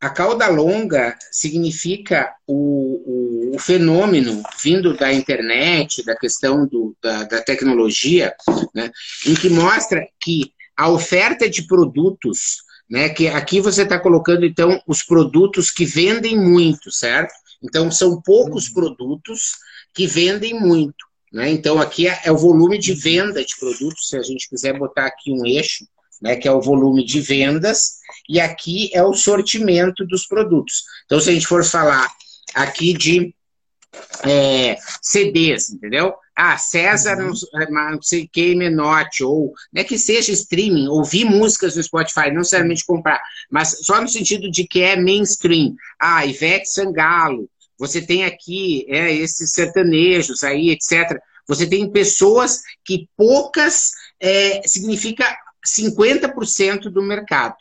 [0.00, 7.24] a cauda longa significa o, o, o, fenômeno vindo da internet, da questão do, da,
[7.24, 8.34] da tecnologia,
[8.74, 8.90] né?
[9.26, 13.08] em que mostra que a oferta de produtos né?
[13.08, 17.32] Que aqui você está colocando então os produtos que vendem muito, certo?
[17.62, 18.74] Então são poucos uhum.
[18.74, 19.52] produtos
[19.94, 21.50] que vendem muito, né?
[21.50, 25.06] Então aqui é, é, o volume de venda de produtos, se a gente quiser botar
[25.06, 25.86] aqui um eixo,
[26.20, 26.36] né?
[26.36, 27.94] Que é o volume de vendas
[28.28, 30.82] e aqui é o sortimento dos produtos.
[31.06, 32.10] Então se a gente for falar
[32.54, 33.34] aqui de
[34.22, 36.12] é, CDs, entendeu?
[36.34, 37.32] Ah, César, uhum.
[37.52, 42.28] não, não sei quem, Menotti, ou não é que seja streaming, ouvir músicas no Spotify,
[42.28, 45.74] não necessariamente comprar, mas só no sentido de que é mainstream.
[46.00, 51.20] Ah, Ivete Sangalo, você tem aqui é, esses sertanejos aí, etc.
[51.46, 53.90] Você tem pessoas que poucas
[54.20, 57.56] é, significa 50% do mercado.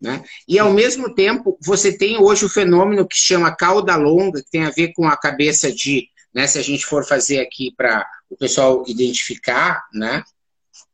[0.00, 0.22] Né?
[0.46, 4.64] E, ao mesmo tempo, você tem hoje o fenômeno que chama cauda longa, que tem
[4.64, 8.36] a ver com a cabeça de, né, se a gente for fazer aqui para o
[8.36, 10.22] pessoal identificar, né,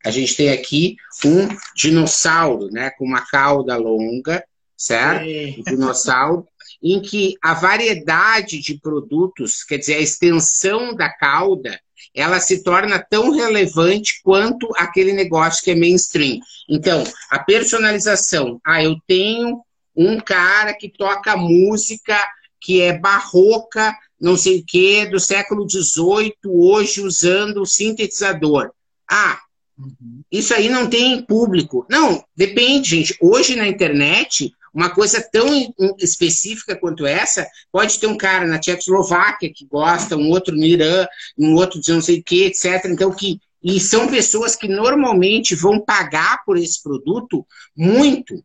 [0.04, 4.44] a gente tem aqui um dinossauro né, com uma cauda longa,
[4.76, 5.26] certo?
[5.60, 6.46] Um dinossauro,
[6.82, 11.78] em que a variedade de produtos, quer dizer, a extensão da cauda,
[12.14, 16.40] ela se torna tão relevante quanto aquele negócio que é mainstream.
[16.68, 18.58] Então, a personalização.
[18.64, 19.60] Ah, eu tenho
[19.94, 22.16] um cara que toca música
[22.60, 28.70] que é barroca, não sei o quê, do século XVIII, hoje usando o sintetizador.
[29.10, 29.38] Ah,
[29.78, 30.22] uhum.
[30.30, 31.86] isso aí não tem público.
[31.90, 33.16] Não, depende, gente.
[33.20, 39.52] Hoje na internet, uma coisa tão específica quanto essa, pode ter um cara na Tchecoslováquia
[39.52, 41.06] que gosta, um outro no Irã,
[41.36, 42.84] um outro de não sei o que, etc.
[42.86, 47.44] Então, que, e são pessoas que normalmente vão pagar por esse produto
[47.76, 48.42] muito,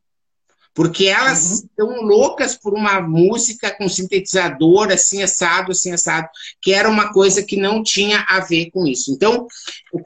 [0.76, 1.56] porque elas uhum.
[1.56, 6.28] estão loucas por uma música com sintetizador, assim, assado, assim, assado,
[6.62, 9.12] que era uma coisa que não tinha a ver com isso.
[9.14, 9.48] Então,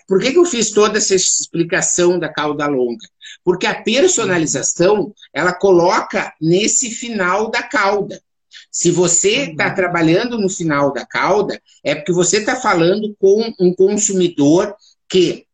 [0.08, 3.06] por que, que eu fiz toda essa explicação da cauda longa?
[3.44, 8.22] Porque a personalização, ela coloca nesse final da cauda.
[8.72, 9.76] Se você está uhum.
[9.76, 14.76] trabalhando no final da cauda, é porque você está falando com um consumidor
[15.10, 15.48] que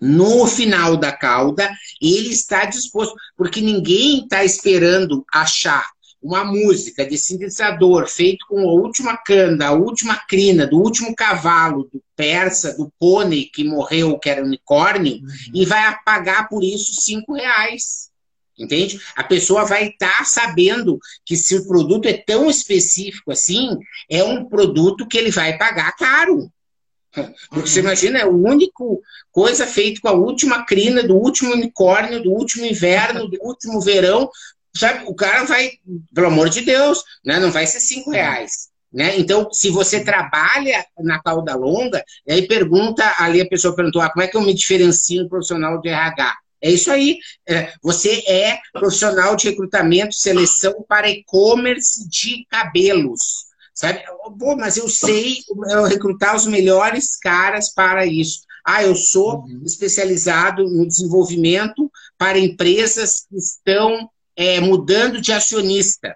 [0.00, 1.70] no final da cauda,
[2.00, 5.88] ele está disposto, porque ninguém está esperando achar
[6.22, 11.88] uma música de sintetizador feito com a última canda, a última crina, do último cavalo,
[11.92, 15.28] do persa, do pônei que morreu, que era unicórnio, uhum.
[15.54, 18.10] e vai pagar por isso cinco reais.
[18.58, 19.00] Entende?
[19.16, 23.70] A pessoa vai estar tá sabendo que se o produto é tão específico assim,
[24.10, 26.52] é um produto que ele vai pagar caro.
[27.52, 29.02] Você imagina, é o único
[29.32, 34.30] coisa feito com a última crina, do último unicórnio, do último inverno, do último verão,
[34.74, 35.70] sabe, o cara vai,
[36.14, 38.70] pelo amor de Deus, né, não vai ser cinco reais.
[38.92, 39.18] Né?
[39.18, 44.24] Então, se você trabalha na cauda longa, aí pergunta, ali a pessoa perguntou, ah, como
[44.24, 46.36] é que eu me diferencio no profissional de RH?
[46.62, 47.18] É isso aí.
[47.48, 53.49] É, você é profissional de recrutamento, seleção para e-commerce de cabelos.
[53.80, 54.04] Sabe?
[54.38, 55.38] Pô, mas eu sei
[55.70, 58.40] eu recrutar os melhores caras para isso.
[58.62, 59.62] Ah, eu sou uhum.
[59.64, 66.14] especializado no desenvolvimento para empresas que estão é, mudando de acionista.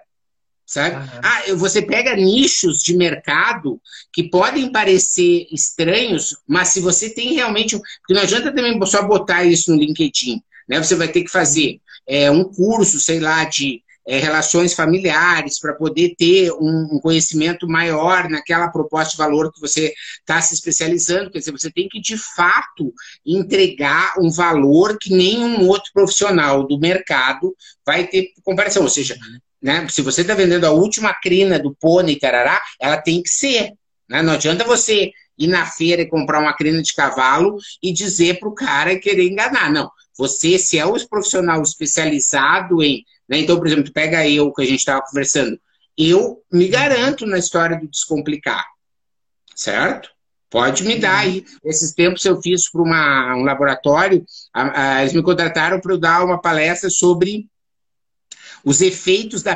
[0.63, 0.95] Sabe?
[0.95, 1.21] Uhum.
[1.23, 3.81] Ah, você pega nichos de mercado
[4.13, 7.79] que podem parecer estranhos, mas se você tem realmente.
[7.79, 10.39] Porque não adianta também só botar isso no LinkedIn.
[10.69, 10.77] Né?
[10.83, 15.73] Você vai ter que fazer é, um curso, sei lá, de é, relações familiares, para
[15.73, 21.31] poder ter um, um, conhecimento maior naquela proposta de valor que você está se especializando.
[21.31, 22.93] Quer dizer, você tem que, de fato,
[23.25, 28.83] entregar um valor que nenhum outro profissional do mercado vai ter comparação.
[28.83, 29.17] Ou seja,
[29.61, 33.71] né, se você está vendendo a última crina do pônei tarará, ela tem que ser.
[34.07, 34.21] Né?
[34.21, 38.49] Não adianta você ir na feira e comprar uma crina de cavalo e dizer para
[38.49, 39.71] o cara querer enganar.
[39.71, 39.89] Não.
[40.17, 43.39] Você, se é um profissional especializado em né?
[43.39, 45.59] Então, por exemplo, pega eu, que a gente estava conversando.
[45.97, 48.65] Eu me garanto na história do descomplicar,
[49.55, 50.09] certo?
[50.49, 51.45] Pode me dar aí.
[51.63, 56.23] Esses tempos eu fiz para um laboratório, a, a, eles me contrataram para eu dar
[56.23, 57.49] uma palestra sobre
[58.63, 59.55] os efeitos da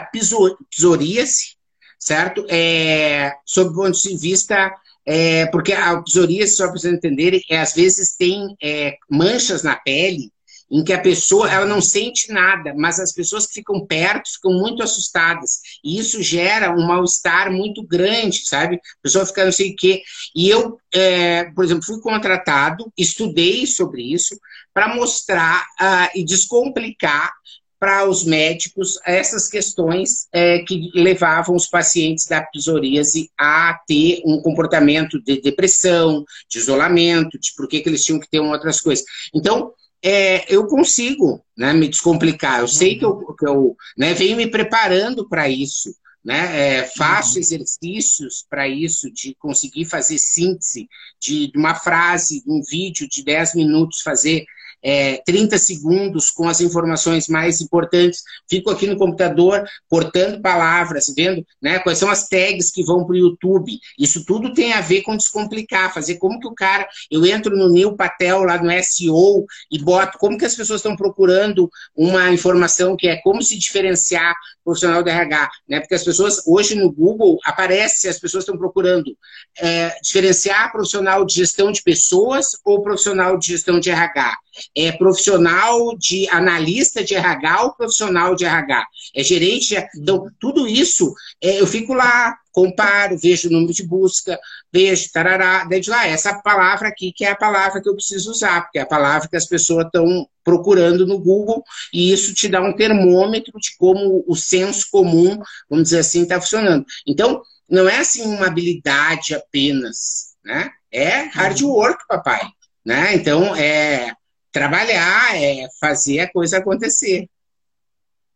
[0.69, 1.55] psoríase,
[1.97, 2.45] certo?
[2.49, 4.71] É, sob o ponto de vista
[5.05, 9.75] é, porque a psoríase, só para vocês entenderem, é, às vezes tem é, manchas na
[9.75, 10.31] pele
[10.71, 14.53] em que a pessoa ela não sente nada, mas as pessoas que ficam perto ficam
[14.53, 15.59] muito assustadas.
[15.83, 18.75] E isso gera um mal-estar muito grande, sabe?
[18.75, 20.01] A pessoa fica não sei o quê.
[20.35, 24.37] E eu, é, por exemplo, fui contratado, estudei sobre isso,
[24.73, 27.33] para mostrar uh, e descomplicar
[27.79, 34.41] para os médicos essas questões é, que levavam os pacientes da psoríase a ter um
[34.41, 39.05] comportamento de depressão, de isolamento, de por que, que eles tinham que ter outras coisas.
[39.33, 39.71] Então,
[40.03, 42.59] é, eu consigo né, me descomplicar.
[42.59, 45.93] Eu sei que eu, que eu né, venho me preparando para isso.
[46.23, 46.79] Né?
[46.79, 47.39] É, faço uhum.
[47.39, 50.87] exercícios para isso, de conseguir fazer síntese
[51.19, 54.45] de uma frase, de um vídeo de 10 minutos, fazer
[54.83, 61.45] é, 30 segundos com as informações mais importantes, fico aqui no computador cortando palavras, vendo
[61.61, 63.77] né, quais são as tags que vão para o YouTube.
[63.97, 66.87] Isso tudo tem a ver com descomplicar, fazer como que o cara.
[67.11, 70.95] Eu entro no Neil Patel lá no SEO e boto como que as pessoas estão
[70.95, 75.79] procurando uma informação que é como se diferenciar profissional do RH, né?
[75.79, 79.17] Porque as pessoas, hoje no Google, aparece, as pessoas estão procurando
[79.57, 84.37] é, diferenciar profissional de gestão de pessoas ou profissional de gestão de RH
[84.75, 88.85] é profissional de analista de RH ou profissional de RH?
[89.15, 89.75] É gerente?
[89.95, 94.37] Então, tudo isso, é, eu fico lá, comparo, vejo o número de busca,
[94.71, 98.63] vejo, tarará, desde lá, essa palavra aqui que é a palavra que eu preciso usar,
[98.63, 102.61] porque é a palavra que as pessoas estão procurando no Google, e isso te dá
[102.61, 105.37] um termômetro de como o senso comum,
[105.69, 106.85] vamos dizer assim, está funcionando.
[107.07, 110.71] Então, não é assim uma habilidade apenas, né?
[110.91, 112.41] É hard work, papai.
[112.83, 113.13] Né?
[113.13, 114.11] Então, é,
[114.59, 117.27] trabalhar, é fazer a coisa acontecer.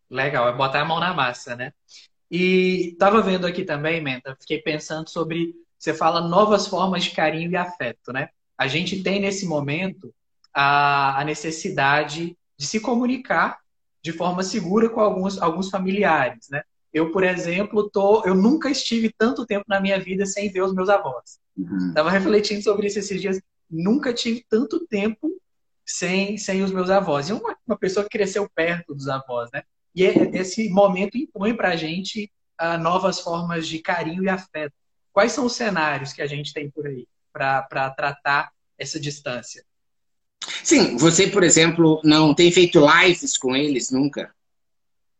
[0.10, 1.74] Legal, é botar a mão na massa, né?
[2.30, 5.54] E estava vendo aqui também, Menta, fiquei pensando sobre.
[5.78, 8.30] Você fala novas formas de carinho e afeto, né?
[8.58, 10.14] A gente tem nesse momento
[10.54, 13.60] a, a necessidade de se comunicar
[14.02, 16.62] de forma segura com alguns, alguns familiares, né?
[16.94, 20.74] Eu, por exemplo, tô, eu nunca estive tanto tempo na minha vida sem ver os
[20.74, 21.40] meus avós.
[21.88, 22.14] Estava uhum.
[22.14, 23.42] refletindo sobre isso esses dias.
[23.70, 25.32] Nunca tive tanto tempo
[25.86, 27.30] sem, sem os meus avós.
[27.30, 29.64] E uma, uma pessoa que cresceu perto dos avós, né?
[29.96, 32.32] E é, esse momento impõe para a gente
[32.62, 34.74] uh, novas formas de carinho e afeto.
[35.12, 39.64] Quais são os cenários que a gente tem por aí para tratar essa distância?
[40.64, 44.34] Sim, você, por exemplo, não tem feito lives com eles nunca?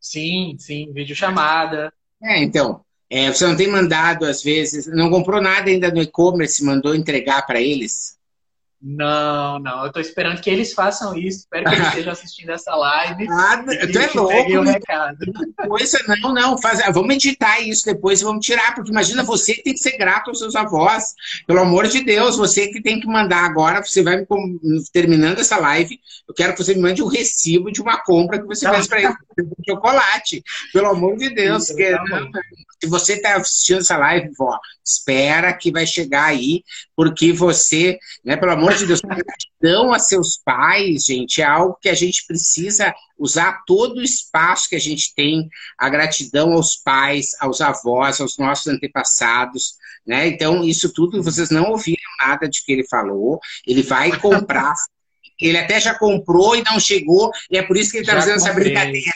[0.00, 1.92] Sim, sim, videochamada.
[2.22, 6.64] É, então, é, você não tem mandado, às vezes, não comprou nada ainda no e-commerce,
[6.64, 8.18] mandou entregar para eles?
[8.86, 9.86] Não, não.
[9.86, 11.38] Eu tô esperando que eles façam isso.
[11.38, 13.26] Espero que eles estejam assistindo essa live.
[13.26, 14.58] Nada, tu é louco.
[14.58, 15.16] O recado.
[15.66, 16.58] Coisa, não, não.
[16.58, 19.96] Faz, vamos editar isso depois e vamos tirar, porque imagina você que tem que ser
[19.96, 21.14] grato aos seus avós.
[21.46, 24.26] Pelo amor de Deus, você que tem que mandar agora, você vai me
[24.92, 28.46] terminando essa live, eu quero que você me mande um recibo de uma compra que
[28.46, 29.14] você fez para ele
[29.58, 30.42] de chocolate.
[30.74, 31.64] Pelo amor de Deus.
[31.64, 32.28] Isso, que, tá
[32.84, 36.62] se você está assistindo essa live, vó, espera que vai chegar aí,
[36.96, 41.88] porque você, né, pelo amor de Deus, gratidão a seus pais, gente, é algo que
[41.88, 47.30] a gente precisa usar todo o espaço que a gente tem, a gratidão aos pais,
[47.40, 49.74] aos avós, aos nossos antepassados,
[50.06, 50.26] né?
[50.26, 54.74] Então, isso tudo, vocês não ouviram nada de que ele falou, ele vai comprar
[55.40, 58.36] ele até já comprou e não chegou, e é por isso que ele está fazendo
[58.36, 59.10] essa brincadeira.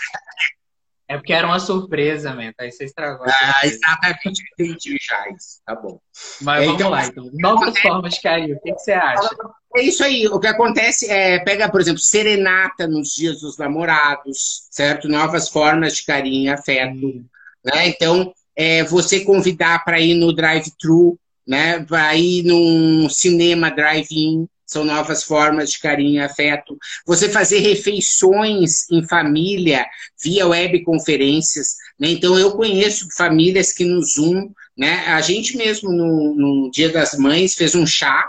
[1.09, 2.65] É porque era uma surpresa, Menta.
[2.65, 3.27] Aí você estragou.
[3.27, 5.61] Ah, exatamente, entendi já isso.
[5.65, 5.99] Tá bom.
[6.43, 7.31] Mas vamos então, lá, então.
[7.33, 8.57] Novas formas de carinho.
[8.57, 9.29] O que, que, você acha?
[9.75, 10.27] É isso aí.
[10.29, 15.09] O que acontece é, pega, por exemplo, serenata nos dias dos namorados, certo?
[15.09, 17.25] Novas formas de carinho e afeto.
[17.65, 17.89] Né?
[17.89, 21.83] Então, é, você convidar para ir no drive-thru, né?
[21.85, 26.77] Para ir num cinema drive-in, são novas formas de carinho e afeto.
[27.07, 29.87] Você fazer refeições em família
[30.23, 31.75] via webconferências.
[31.99, 32.11] Né?
[32.11, 35.07] Então, eu conheço famílias que no Zoom, né?
[35.07, 38.29] a gente mesmo no, no Dia das Mães fez um chá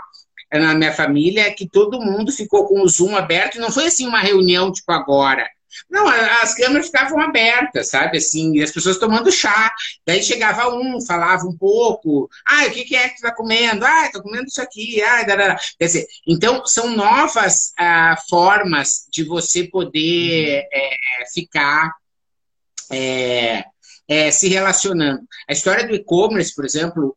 [0.52, 4.06] na minha família que todo mundo ficou com o Zoom aberto e não foi assim
[4.06, 5.46] uma reunião tipo agora.
[5.88, 8.18] Não, as câmeras ficavam abertas, sabe?
[8.18, 9.72] Assim, e as pessoas tomando chá.
[10.06, 12.28] Daí chegava um, falava um pouco.
[12.46, 13.84] Ah, o que, que é que tu tá comendo?
[13.84, 15.02] Ah, tô comendo isso aqui.
[15.02, 15.58] Ah, dará.
[15.78, 20.96] Quer dizer, então, são novas ah, formas de você poder é,
[21.32, 21.94] ficar
[22.90, 23.64] é,
[24.08, 25.22] é, se relacionando.
[25.48, 27.16] A história do e-commerce, por exemplo,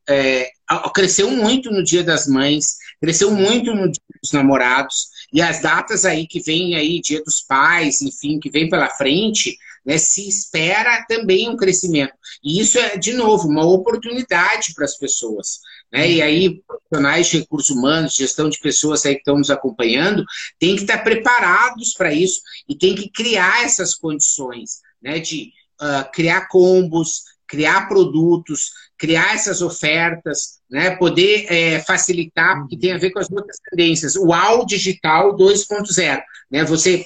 [0.94, 5.08] cresceu muito no Dia das Mães, cresceu muito no Dia dos Namorados.
[5.34, 9.58] E as datas aí que vem aí, Dia dos Pais, enfim, que vem pela frente,
[9.84, 12.14] né, se espera também um crescimento.
[12.44, 15.60] E isso é, de novo, uma oportunidade para as pessoas.
[15.92, 16.12] Né?
[16.12, 20.24] E aí, profissionais de recursos humanos, gestão de pessoas aí que estão nos acompanhando,
[20.60, 26.10] tem que estar preparados para isso e tem que criar essas condições né, de uh,
[26.12, 33.12] criar combos, criar produtos, criar essas ofertas, né, poder é, facilitar, porque tem a ver
[33.12, 34.16] com as outras tendências.
[34.16, 37.06] O AU digital 2.0, né, você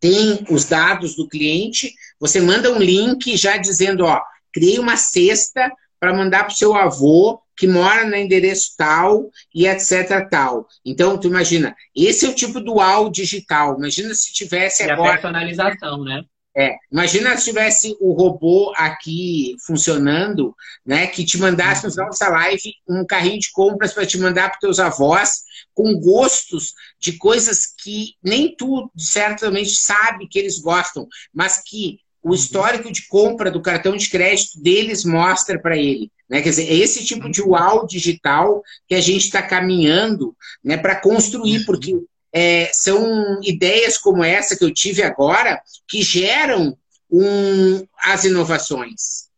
[0.00, 4.20] tem os dados do cliente, você manda um link já dizendo, ó,
[4.52, 9.66] criei uma cesta para mandar para o seu avô que mora no endereço tal e
[9.66, 10.66] etc tal.
[10.84, 13.76] Então, tu imagina, esse é o tipo do AU digital.
[13.78, 15.10] Imagina se tivesse e agora...
[15.10, 16.24] a personalização, né?
[16.56, 20.54] É, imagina se tivesse o robô aqui funcionando,
[20.86, 24.50] né, que te mandasse no final dessa live um carrinho de compras para te mandar
[24.50, 25.42] para teus avós
[25.74, 32.28] com gostos de coisas que nem tu certamente sabe que eles gostam, mas que o
[32.28, 32.34] uhum.
[32.34, 36.10] histórico de compra do cartão de crédito deles mostra para ele.
[36.28, 36.40] Né?
[36.40, 40.96] Quer dizer, é esse tipo de uau digital que a gente está caminhando né, para
[40.96, 41.64] construir, uhum.
[41.66, 42.00] porque
[42.34, 46.76] é, são ideias como essa que eu tive agora que geram
[47.08, 49.28] um, as inovações.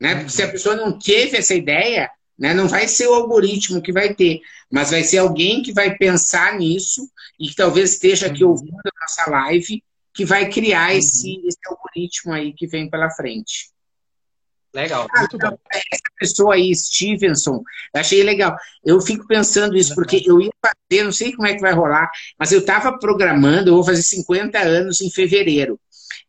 [0.00, 0.14] Né?
[0.14, 3.92] Porque se a pessoa não teve essa ideia, né, não vai ser o algoritmo que
[3.92, 4.40] vai ter,
[4.70, 8.50] mas vai ser alguém que vai pensar nisso e que talvez esteja aqui uhum.
[8.50, 9.82] ouvindo a nossa live,
[10.14, 10.98] que vai criar uhum.
[10.98, 13.70] esse, esse algoritmo aí que vem pela frente.
[14.76, 15.58] Legal, ah, muito bom.
[15.72, 17.62] Essa pessoa aí, Stevenson,
[17.94, 18.54] achei legal.
[18.84, 22.10] Eu fico pensando isso, porque eu ia fazer, não sei como é que vai rolar,
[22.38, 25.80] mas eu estava programando, eu vou fazer 50 anos em fevereiro.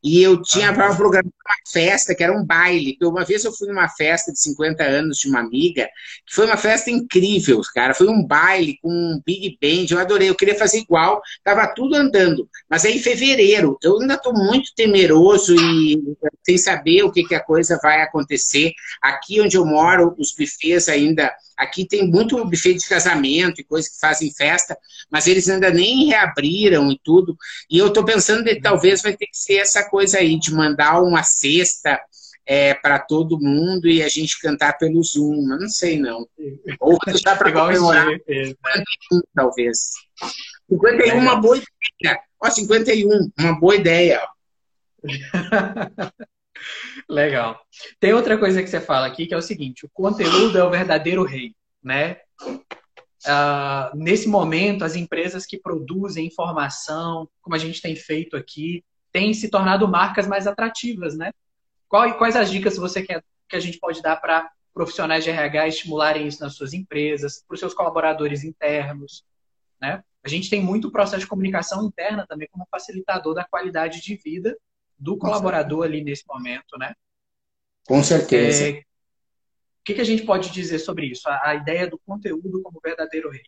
[0.08, 2.97] E eu tinha para programar uma festa, que era um baile.
[3.01, 5.86] Uma vez eu fui numa festa de 50 anos de uma amiga,
[6.26, 7.93] que foi uma festa incrível, cara.
[7.93, 10.30] Foi um baile com um big band, eu adorei.
[10.30, 12.47] Eu queria fazer igual, tava tudo andando.
[12.70, 16.01] Mas aí em fevereiro, eu ainda estou muito temeroso e
[16.45, 18.72] sem saber o que, que a coisa vai acontecer.
[19.01, 23.89] Aqui onde eu moro, os bufês ainda Aqui tem muito buffet de casamento e coisas
[23.89, 24.78] que fazem festa,
[25.10, 27.36] mas eles ainda nem reabriram e tudo.
[27.68, 31.02] E eu estou pensando que talvez vai ter que ser essa coisa aí, de mandar
[31.02, 32.00] uma cesta
[32.45, 35.45] é, para todo mundo e a gente cantar pelo Zoom.
[35.45, 36.26] Não sei, não.
[36.80, 39.91] Ou deixar para comemorar 51, talvez.
[40.70, 42.20] 51, é uma boa ideia.
[42.41, 44.26] Ó, 51, uma boa ideia.
[47.10, 47.60] Legal.
[48.00, 50.70] Tem outra coisa que você fala aqui que é o seguinte: o conteúdo é o
[50.70, 52.18] verdadeiro rei, né?
[53.26, 58.84] Uh, nesse momento, as empresas que produzem informação, como a gente tem feito aqui,
[59.18, 61.32] têm se tornado marcas mais atrativas, né?
[61.89, 65.68] Qual, quais as dicas você quer que a gente pode dar para profissionais de RH
[65.70, 69.26] estimularem isso nas suas empresas, para os seus colaboradores internos?
[69.80, 70.03] né?
[70.24, 74.57] A gente tem muito processo de comunicação interna também como facilitador da qualidade de vida
[74.97, 76.93] do colaborador ali nesse momento, né?
[77.88, 78.70] Com certeza.
[78.70, 78.84] É, o
[79.86, 81.30] que, que, a gente pode dizer sobre isso?
[81.30, 83.43] A, a ideia do conteúdo como verdadeiro rei.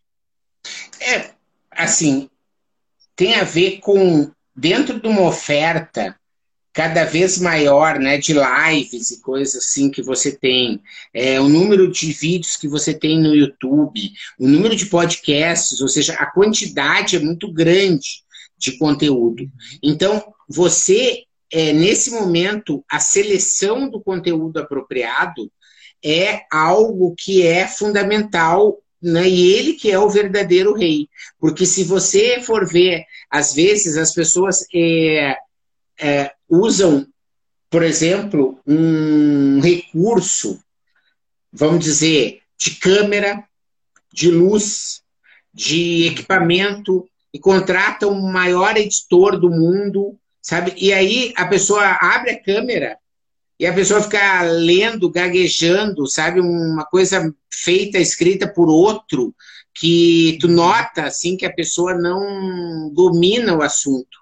[1.00, 1.34] É,
[1.70, 2.30] assim,
[3.14, 6.14] tem a ver com, dentro de uma oferta,
[6.70, 10.82] cada vez maior, né, de lives e coisas assim que você tem,
[11.14, 15.88] é, o número de vídeos que você tem no YouTube, o número de podcasts, ou
[15.88, 18.22] seja, a quantidade é muito grande
[18.58, 19.50] de conteúdo.
[19.82, 25.50] Então, você, é, nesse momento, a seleção do conteúdo apropriado
[26.04, 29.28] é algo que é fundamental né?
[29.28, 31.08] E ele que é o verdadeiro rei.
[31.38, 35.36] Porque se você for ver, às vezes as pessoas é,
[35.98, 37.06] é, usam,
[37.68, 40.60] por exemplo, um recurso,
[41.52, 43.44] vamos dizer, de câmera,
[44.12, 45.02] de luz,
[45.52, 50.74] de equipamento, e contratam o maior editor do mundo, sabe?
[50.76, 52.98] E aí a pessoa abre a câmera
[53.60, 56.40] e a pessoa fica lendo, gaguejando, sabe?
[56.40, 59.34] Uma coisa feita, escrita por outro,
[59.74, 64.18] que tu nota, assim, que a pessoa não domina o assunto.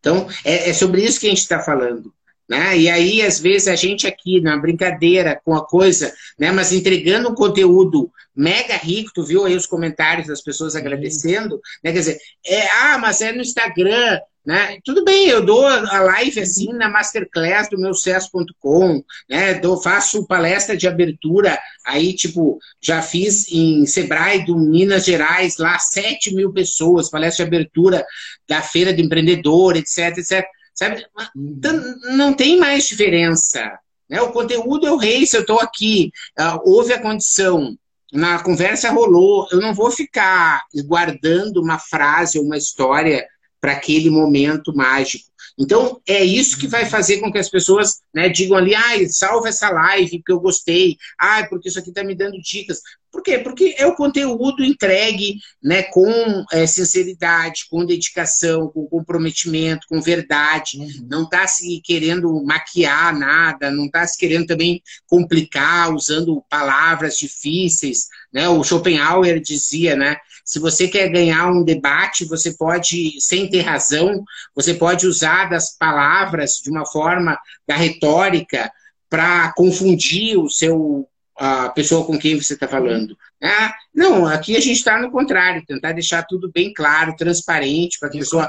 [0.00, 2.12] Então, é, é sobre isso que a gente está falando.
[2.48, 2.78] Né?
[2.78, 6.50] E aí, às vezes, a gente aqui, na brincadeira com a coisa, né?
[6.50, 11.92] mas entregando um conteúdo mega rico, tu viu aí os comentários das pessoas agradecendo, né?
[11.92, 14.78] quer dizer, é, ah, mas é no Instagram, né?
[14.84, 19.54] Tudo bem, eu dou a live assim na masterclass do meu sucesso.com, né?
[19.54, 25.78] Dou, faço palestra de abertura, aí, tipo, já fiz em Sebrae do Minas Gerais, lá
[25.78, 28.06] 7 mil pessoas, palestra de abertura
[28.48, 30.46] da feira de empreendedor, etc, etc.
[30.74, 31.04] Sabe?
[31.36, 32.16] Uhum.
[32.16, 33.78] Não tem mais diferença.
[34.08, 34.20] Né?
[34.22, 37.76] O conteúdo é o rei, se eu estou aqui, uh, houve a condição,
[38.12, 43.26] na conversa rolou, eu não vou ficar guardando uma frase ou uma história
[43.60, 45.28] para aquele momento mágico.
[45.58, 49.48] Então, é isso que vai fazer com que as pessoas né, digam ali, ah, salva
[49.48, 52.80] essa live, porque eu gostei, ah, porque isso aqui está me dando dicas.
[53.10, 53.38] Por quê?
[53.38, 60.78] Porque é o conteúdo entregue né, com é, sinceridade, com dedicação, com comprometimento, com verdade.
[60.78, 61.06] Uhum.
[61.08, 68.08] Não está se querendo maquiar nada, não está se querendo também complicar usando palavras difíceis.
[68.32, 68.48] Né?
[68.48, 70.16] O Schopenhauer dizia, né?
[70.44, 75.76] Se você quer ganhar um debate, você pode, sem ter razão, você pode usar das
[75.76, 78.70] palavras de uma forma da retórica
[79.10, 81.06] para confundir o seu
[81.38, 83.16] a pessoa com quem você está falando.
[83.40, 88.10] Ah, não, aqui a gente está no contrário, tentar deixar tudo bem claro, transparente, para
[88.10, 88.48] que a pessoa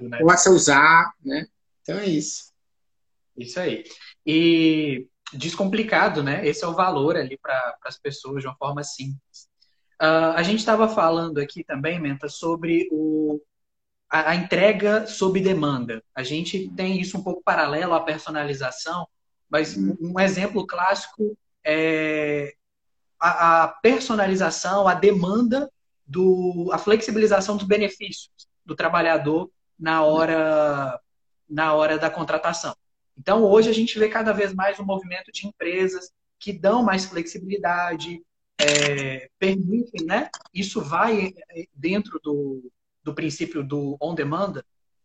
[0.00, 0.18] né?
[0.18, 1.46] possa usar, né?
[1.82, 2.50] Então é isso.
[3.36, 3.84] Isso aí.
[4.24, 6.46] E descomplicado, né?
[6.46, 9.48] Esse é o valor ali para as pessoas de uma forma simples.
[10.00, 13.38] Uh, a gente estava falando aqui também, Menta, sobre o,
[14.08, 16.02] a, a, entrega sob demanda.
[16.14, 19.06] A gente tem isso um pouco paralelo à personalização,
[19.48, 19.94] mas uhum.
[20.00, 22.54] um exemplo clássico é
[23.18, 25.70] a, a personalização, a demanda,
[26.06, 28.30] do, a flexibilização dos benefícios
[28.66, 29.48] do trabalhador
[29.78, 31.00] na hora,
[31.48, 32.74] na hora da contratação.
[33.16, 37.04] Então, hoje a gente vê cada vez mais um movimento de empresas que dão mais
[37.04, 38.20] flexibilidade,
[38.60, 40.28] é, permitem, né?
[40.52, 42.70] Isso vai é, dentro do,
[43.04, 44.62] do princípio do on demand?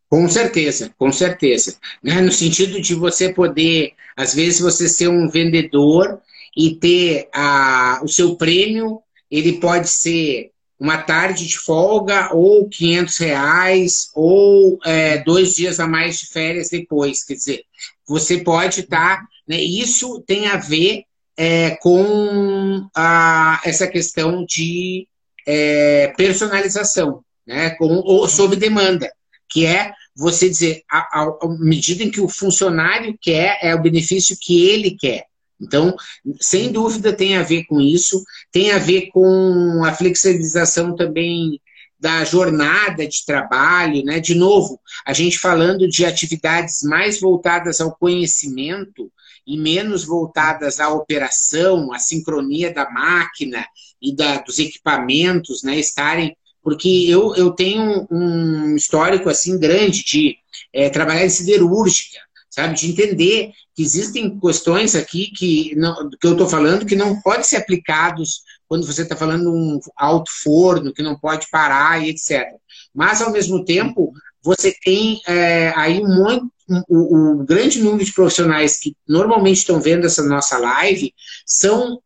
[0.10, 1.78] Com certeza, com certeza.
[2.02, 2.22] Né?
[2.22, 6.22] No sentido de você poder, às vezes, você ser um vendedor
[6.56, 13.18] e ter a, o seu prêmio, ele pode ser uma tarde de folga ou 500
[13.18, 17.24] reais ou é, dois dias a mais de férias depois.
[17.24, 17.64] Quer dizer,
[18.08, 19.18] você pode estar.
[19.18, 21.04] Tá, né, isso tem a ver
[21.38, 25.08] é, com a, essa questão de
[25.46, 29.12] é, personalização, né, com, ou sob demanda,
[29.50, 31.30] que é você dizer, à
[31.60, 35.26] medida em que o funcionário quer, é o benefício que ele quer.
[35.62, 35.96] Então,
[36.40, 41.62] sem dúvida tem a ver com isso, tem a ver com a flexibilização também
[41.98, 44.20] da jornada de trabalho, né?
[44.20, 49.12] De novo, a gente falando de atividades mais voltadas ao conhecimento,
[49.48, 53.66] e menos voltadas à operação, à sincronia da máquina
[54.02, 60.36] e da, dos equipamentos, né, estarem porque eu, eu tenho um histórico assim grande de
[60.74, 62.18] é, trabalhar em siderúrgica,
[62.56, 67.20] sabe, de entender que existem questões aqui que, não, que eu estou falando que não
[67.22, 72.10] podem ser aplicados quando você está falando um alto forno que não pode parar e
[72.10, 72.46] etc.
[72.94, 76.46] Mas ao mesmo tempo você tem é, aí um monte,
[76.88, 81.14] o, o, grande número de profissionais que normalmente estão vendo essa nossa live
[81.46, 82.00] são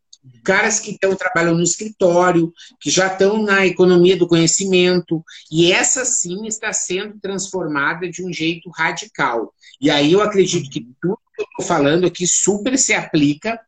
[0.44, 6.04] caras que estão trabalhando no escritório, que já estão na economia do conhecimento, e essa
[6.04, 9.54] sim está sendo transformada de um jeito radical.
[9.80, 13.60] E aí eu acredito que tudo que eu estou falando aqui super se aplica,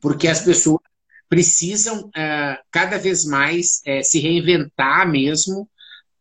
[0.00, 0.80] porque as pessoas
[1.28, 5.68] precisam uh, cada vez mais uh, se reinventar mesmo,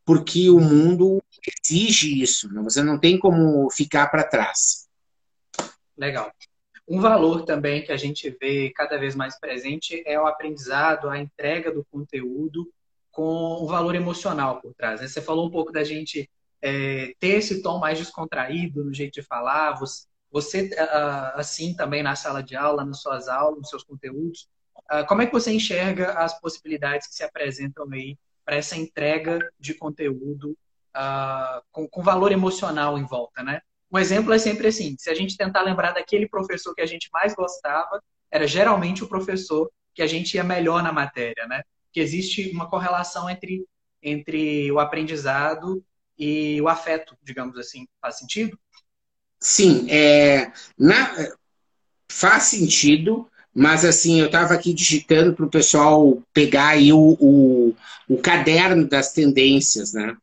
[0.05, 1.21] porque o mundo
[1.63, 2.51] exige isso.
[2.53, 2.61] Né?
[2.63, 4.87] Você não tem como ficar para trás.
[5.97, 6.31] Legal.
[6.91, 11.17] Um valor também que a gente vê cada vez mais presente é o aprendizado, a
[11.17, 12.69] entrega do conteúdo
[13.09, 14.99] com um valor emocional por trás.
[14.99, 15.07] Né?
[15.07, 16.29] Você falou um pouco da gente
[16.61, 20.69] é, ter esse tom mais descontraído no jeito de falar, você, você
[21.35, 24.49] assim também na sala de aula, nas suas aulas, nos seus conteúdos.
[25.07, 29.73] Como é que você enxerga as possibilidades que se apresentam aí para essa entrega de
[29.73, 30.57] conteúdo
[31.71, 33.61] com valor emocional em volta, né?
[33.91, 37.09] Um exemplo é sempre assim: se a gente tentar lembrar daquele professor que a gente
[37.11, 41.61] mais gostava, era geralmente o professor que a gente ia melhor na matéria, né?
[41.91, 43.65] Que existe uma correlação entre,
[44.01, 45.83] entre o aprendizado
[46.17, 47.85] e o afeto, digamos assim.
[48.01, 48.57] Faz sentido?
[49.39, 51.33] Sim, é, na,
[52.09, 57.75] faz sentido, mas assim, eu estava aqui digitando para o pessoal pegar aí o, o,
[58.07, 60.15] o, caderno das tendências, né?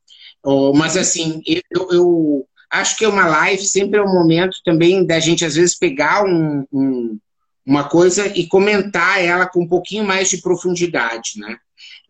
[0.43, 5.19] Oh, mas assim, eu, eu acho que uma live sempre é um momento também da
[5.21, 7.19] gente, às vezes, pegar um, um,
[7.65, 11.59] uma coisa e comentar ela com um pouquinho mais de profundidade, né?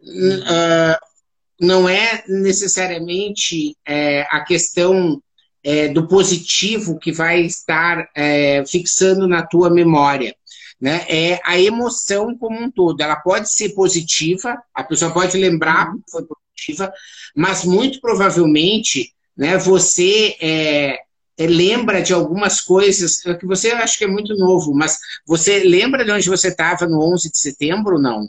[0.01, 1.09] Uh,
[1.61, 5.21] não é necessariamente é, a questão
[5.63, 10.35] é, do positivo que vai estar é, fixando na tua memória.
[10.81, 11.05] Né?
[11.09, 13.01] É a emoção como um todo.
[13.01, 16.93] Ela pode ser positiva, a pessoa pode lembrar que foi positiva,
[17.35, 19.57] mas muito provavelmente né?
[19.57, 20.99] Você é,
[21.39, 25.61] é, lembra de algumas coisas é que você acha que é muito novo, mas você
[25.61, 28.01] lembra de onde você estava no 11 de setembro?
[28.01, 28.29] Não.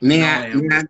[0.00, 0.84] Nem não, a, nem a,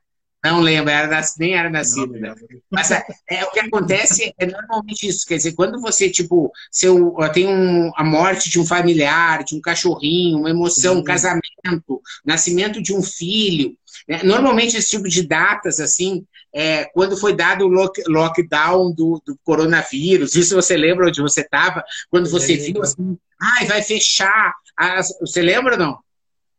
[0.44, 2.12] não lembro, era, nem era nascido.
[2.12, 2.32] Né?
[2.70, 5.26] Mas é, é, o que acontece é normalmente isso.
[5.26, 9.60] Quer dizer, quando você, tipo, seu, tem um, a morte de um familiar, de um
[9.60, 13.76] cachorrinho, uma emoção, um casamento, nascimento de um filho.
[14.08, 14.22] Né?
[14.22, 16.24] Normalmente esse tipo de datas, assim,
[16.56, 21.42] é, quando foi dado o lock, lockdown do, do, coronavírus, isso você lembra onde você
[21.42, 21.84] estava?
[22.08, 24.54] Quando você é, viu assim, ai, vai fechar.
[24.76, 25.98] As, você lembra ou não?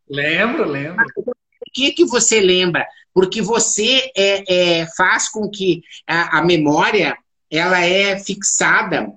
[0.09, 1.05] Lembro, lembro.
[1.17, 1.33] O
[1.73, 2.85] que, que você lembra?
[3.17, 7.17] porque você é, é faz com que a, a memória
[7.49, 9.11] ela é fixada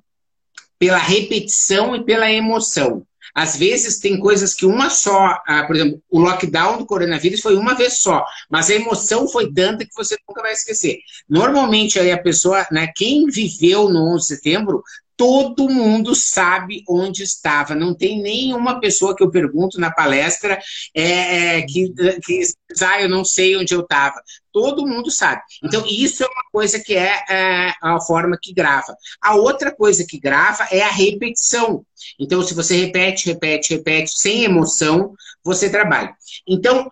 [0.78, 3.06] pela repetição e pela emoção.
[3.34, 7.56] Às vezes tem coisas que uma só, ah, por exemplo, o lockdown do coronavírus foi
[7.56, 10.98] uma vez só, mas a emoção foi tanta que você nunca vai esquecer.
[11.28, 14.82] Normalmente aí a pessoa, né, quem viveu no 11 de setembro,
[15.20, 17.74] todo mundo sabe onde estava.
[17.74, 20.58] Não tem nenhuma pessoa que eu pergunto na palestra
[20.94, 21.92] é, é que,
[22.24, 22.40] que
[22.80, 24.14] ah, eu não sei onde eu estava.
[24.50, 25.42] Todo mundo sabe.
[25.62, 28.96] Então, isso é uma coisa que é, é a forma que grava.
[29.20, 31.84] A outra coisa que grava é a repetição.
[32.18, 35.12] Então, se você repete, repete, repete, sem emoção,
[35.44, 36.14] você trabalha.
[36.48, 36.90] Então,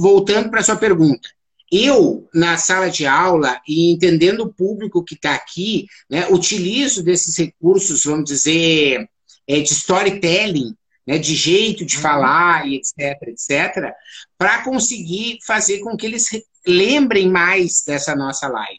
[0.00, 1.28] voltando para a sua pergunta,
[1.74, 7.36] eu, na sala de aula, e entendendo o público que está aqui, né, utilizo desses
[7.36, 9.08] recursos, vamos dizer,
[9.46, 10.74] é, de storytelling,
[11.06, 12.02] né, de jeito de uhum.
[12.02, 13.92] falar, e etc, etc,
[14.38, 16.28] para conseguir fazer com que eles
[16.66, 18.78] lembrem mais dessa nossa live.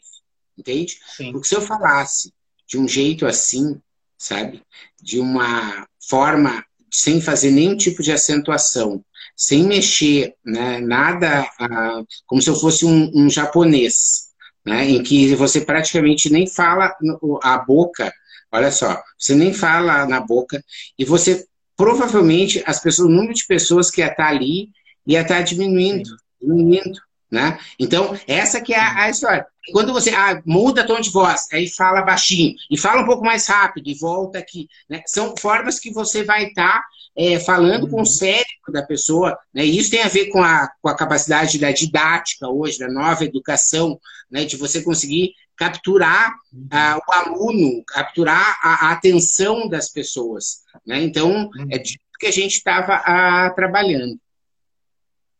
[0.58, 0.98] Entende?
[1.16, 1.32] Sim.
[1.32, 2.32] Porque se eu falasse
[2.66, 3.80] de um jeito assim,
[4.18, 4.62] sabe?
[5.00, 9.04] De uma forma sem fazer nenhum tipo de acentuação,
[9.36, 14.28] sem mexer, né, nada, ah, como se eu fosse um, um japonês,
[14.64, 16.96] né, em que você praticamente nem fala
[17.42, 18.12] a boca,
[18.50, 20.64] olha só, você nem fala na boca,
[20.98, 24.70] e você, provavelmente, as pessoas, o número de pessoas que ia estar ali
[25.06, 26.10] ia estar diminuindo,
[26.40, 26.98] diminuindo,
[27.30, 27.58] né?
[27.78, 29.46] Então, essa que é a, a história.
[29.72, 33.46] Quando você ah, muda tom de voz, aí fala baixinho, e fala um pouco mais
[33.46, 34.68] rápido, e volta aqui.
[34.88, 35.02] Né?
[35.06, 36.82] São formas que você vai estar
[37.16, 38.04] é, falando com o uhum.
[38.04, 39.64] cérebro da pessoa, né?
[39.64, 43.24] E isso tem a ver com a, com a capacidade da didática hoje, da nova
[43.24, 43.98] educação,
[44.30, 44.44] né?
[44.44, 51.02] De você conseguir capturar uh, o aluno, capturar a, a, atenção das pessoas, né?
[51.02, 51.66] Então, uhum.
[51.70, 54.18] é disso que a gente estava uh, trabalhando.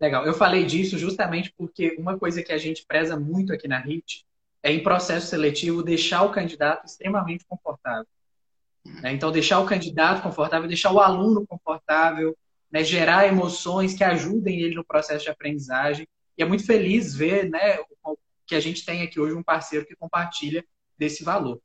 [0.00, 0.26] Legal.
[0.26, 4.26] Eu falei disso justamente porque uma coisa que a gente preza muito aqui na HIT
[4.62, 8.06] é, em processo seletivo, deixar o candidato extremamente confortável.
[9.02, 9.12] Né?
[9.12, 12.36] Então, deixar o candidato confortável, deixar o aluno confortável,
[12.70, 12.82] né?
[12.82, 16.06] gerar emoções que ajudem ele no processo de aprendizagem.
[16.36, 17.78] E é muito feliz ver né,
[18.46, 20.64] que a gente tem aqui hoje um parceiro que compartilha
[20.98, 21.60] desse valor.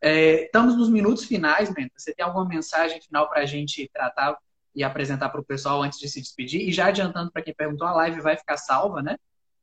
[0.00, 1.92] É, estamos nos minutos finais, Menta.
[1.96, 4.36] Você tem alguma mensagem final para a gente tratar
[4.74, 6.68] e apresentar para o pessoal antes de se despedir.
[6.68, 9.16] E já adiantando para quem perguntou, a live vai ficar salva, né?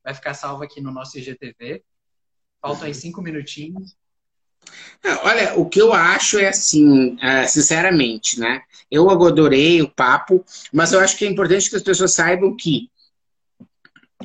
[0.04, 1.84] Vai ficar salva aqui no nosso IGTV.
[2.62, 3.98] Faltam aí cinco minutinhos.
[5.24, 8.62] Olha, o que eu acho é assim, é, sinceramente, né?
[8.92, 10.44] Eu adorei o papo,
[10.74, 12.90] mas eu acho que é importante que as pessoas saibam que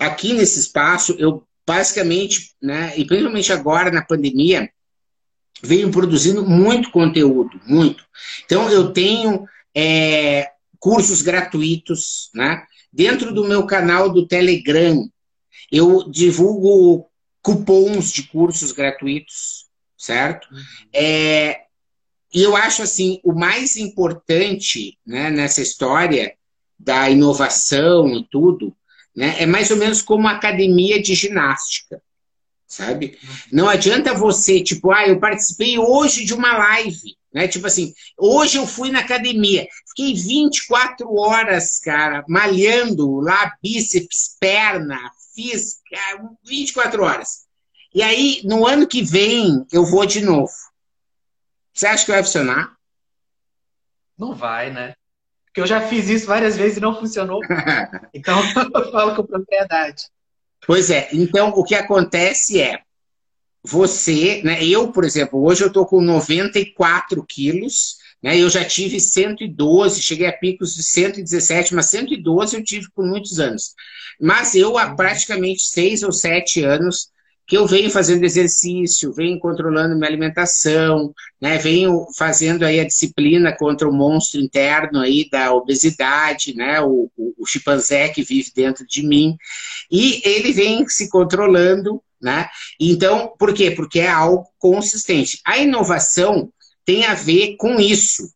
[0.00, 4.70] aqui nesse espaço, eu basicamente, né, e principalmente agora na pandemia,
[5.62, 8.04] venho produzindo muito conteúdo, muito.
[8.44, 12.64] Então, eu tenho é, cursos gratuitos, né?
[12.92, 15.08] Dentro do meu canal do Telegram,
[15.72, 17.08] eu divulgo
[17.42, 19.63] cupons de cursos gratuitos,
[20.04, 20.46] certo?
[20.52, 20.62] Uhum.
[20.92, 21.62] É,
[22.32, 26.34] e eu acho assim, o mais importante né, nessa história
[26.78, 28.76] da inovação e tudo,
[29.16, 32.02] né, é mais ou menos como academia de ginástica,
[32.66, 33.18] sabe?
[33.22, 33.34] Uhum.
[33.52, 37.48] Não adianta você, tipo, ah, eu participei hoje de uma live, né?
[37.48, 44.98] Tipo assim, hoje eu fui na academia, fiquei 24 horas, cara, malhando lá bíceps, perna,
[45.34, 47.43] fiz cara, 24 horas.
[47.94, 50.52] E aí, no ano que vem, eu vou de novo.
[51.72, 52.74] Você acha que vai funcionar?
[54.18, 54.94] Não vai, né?
[55.46, 57.40] Porque eu já fiz isso várias vezes e não funcionou.
[58.12, 58.36] então,
[58.74, 60.08] eu falo com propriedade.
[60.66, 61.08] Pois é.
[61.12, 62.80] Então, o que acontece é,
[63.62, 68.98] você, né, eu, por exemplo, hoje eu estou com 94 quilos, né, eu já tive
[68.98, 73.74] 112, cheguei a picos de 117, mas 112 eu tive por muitos anos.
[74.20, 77.13] Mas eu há praticamente seis ou sete anos
[77.46, 83.54] que eu venho fazendo exercício, venho controlando minha alimentação, né, venho fazendo aí a disciplina
[83.54, 88.86] contra o monstro interno aí da obesidade, né, o, o, o chimpanzé que vive dentro
[88.86, 89.36] de mim,
[89.90, 92.48] e ele vem se controlando, né?
[92.80, 93.70] Então, por quê?
[93.70, 95.40] Porque é algo consistente.
[95.44, 96.50] A inovação
[96.84, 98.32] tem a ver com isso.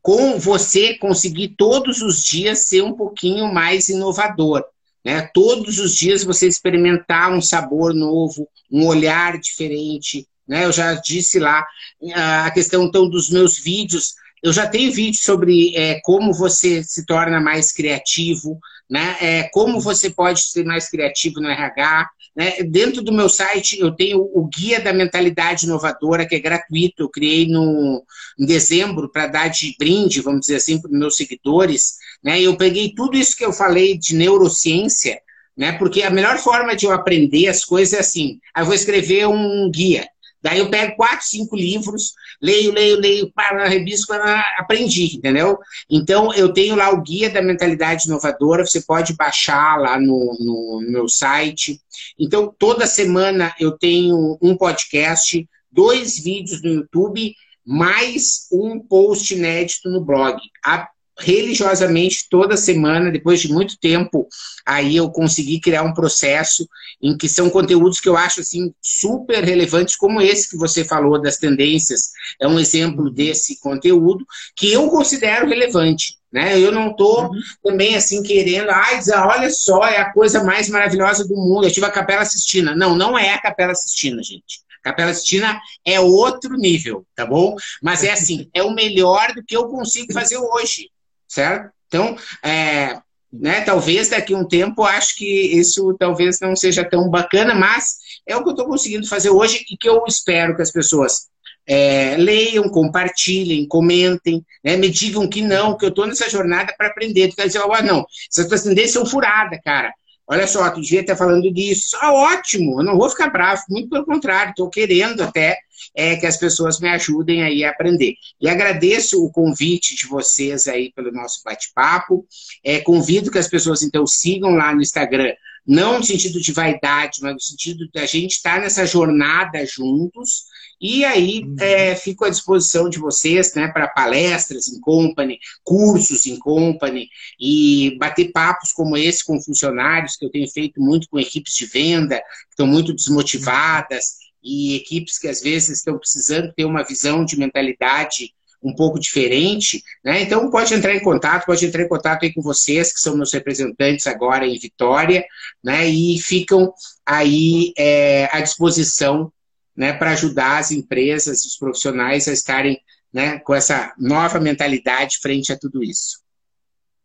[0.00, 4.64] Com você conseguir todos os dias ser um pouquinho mais inovador.
[5.06, 5.30] Né?
[5.32, 10.26] Todos os dias você experimentar um sabor novo, um olhar diferente.
[10.48, 10.64] Né?
[10.64, 11.64] Eu já disse lá
[12.12, 14.14] a questão então dos meus vídeos.
[14.42, 19.16] Eu já tenho vídeo sobre é, como você se torna mais criativo, né?
[19.20, 22.08] É, como você pode ser mais criativo no RH.
[22.34, 22.62] Né?
[22.62, 27.08] Dentro do meu site eu tenho o Guia da Mentalidade Inovadora, que é gratuito, eu
[27.08, 28.04] criei no,
[28.38, 31.94] em dezembro para dar de brinde, vamos dizer assim, para os meus seguidores.
[32.22, 32.40] Né?
[32.40, 35.20] Eu peguei tudo isso que eu falei de neurociência,
[35.56, 35.72] né?
[35.72, 39.70] porque a melhor forma de eu aprender as coisas é assim, eu vou escrever um
[39.70, 40.06] guia.
[40.46, 45.58] Daí eu pego quatro, cinco livros, leio, leio, leio, para, reviso, para, aprendi, entendeu?
[45.90, 50.80] Então, eu tenho lá o Guia da Mentalidade Inovadora, você pode baixar lá no, no,
[50.84, 51.80] no meu site.
[52.16, 57.34] Então, toda semana eu tenho um podcast, dois vídeos no YouTube,
[57.66, 60.38] mais um post inédito no blog.
[60.64, 60.88] A
[61.18, 64.28] religiosamente toda semana, depois de muito tempo,
[64.66, 66.68] aí eu consegui criar um processo
[67.00, 71.20] em que são conteúdos que eu acho assim super relevantes, como esse que você falou
[71.20, 72.10] das tendências,
[72.40, 76.16] é um exemplo desse conteúdo que eu considero relevante.
[76.30, 76.58] Né?
[76.58, 77.40] Eu não estou uhum.
[77.62, 81.66] também assim querendo, ai, ah, olha só, é a coisa mais maravilhosa do mundo.
[81.66, 82.74] Eu tive a Capela Sistina.
[82.74, 84.60] Não, não é a Capela Sistina, gente.
[84.82, 87.56] Capela Sistina é outro nível, tá bom?
[87.82, 90.90] Mas é assim, é o melhor do que eu consigo fazer hoje
[91.28, 91.70] certo?
[91.88, 92.98] Então, é,
[93.32, 97.96] né, talvez daqui a um tempo acho que isso talvez não seja tão bacana, mas
[98.26, 101.28] é o que eu estou conseguindo fazer hoje e que eu espero que as pessoas
[101.66, 106.88] é, leiam, compartilhem, comentem, né, me digam que não, que eu estou nessa jornada para
[106.88, 107.28] aprender.
[107.28, 109.92] Tu quer dizer, oh, não, essas tuas tendências são furadas, cara.
[110.28, 111.96] Olha só, tu devia estar falando disso.
[112.00, 115.58] Ah, ótimo, eu não vou ficar bravo, muito pelo contrário, estou querendo até
[115.94, 118.14] é, que as pessoas me ajudem aí a aprender.
[118.40, 122.26] E agradeço o convite de vocês aí pelo nosso bate-papo.
[122.64, 125.32] É, convido que as pessoas, então, sigam lá no Instagram,
[125.66, 130.44] não no sentido de vaidade, mas no sentido de a gente estar nessa jornada juntos,
[130.80, 131.56] e aí uhum.
[131.58, 137.08] é, fico à disposição de vocês né, para palestras em company, cursos em company
[137.40, 141.66] e bater papos como esse com funcionários, que eu tenho feito muito com equipes de
[141.66, 147.24] venda, que estão muito desmotivadas, e equipes que às vezes estão precisando ter uma visão
[147.24, 148.32] de mentalidade
[148.62, 150.22] um pouco diferente, né?
[150.22, 153.32] Então pode entrar em contato, pode entrar em contato aí com vocês, que são meus
[153.32, 155.24] representantes agora em Vitória,
[155.62, 155.86] né?
[155.86, 156.72] E ficam
[157.04, 159.32] aí é, à disposição
[159.76, 162.80] né, para ajudar as empresas, os profissionais a estarem
[163.12, 166.24] né, com essa nova mentalidade frente a tudo isso.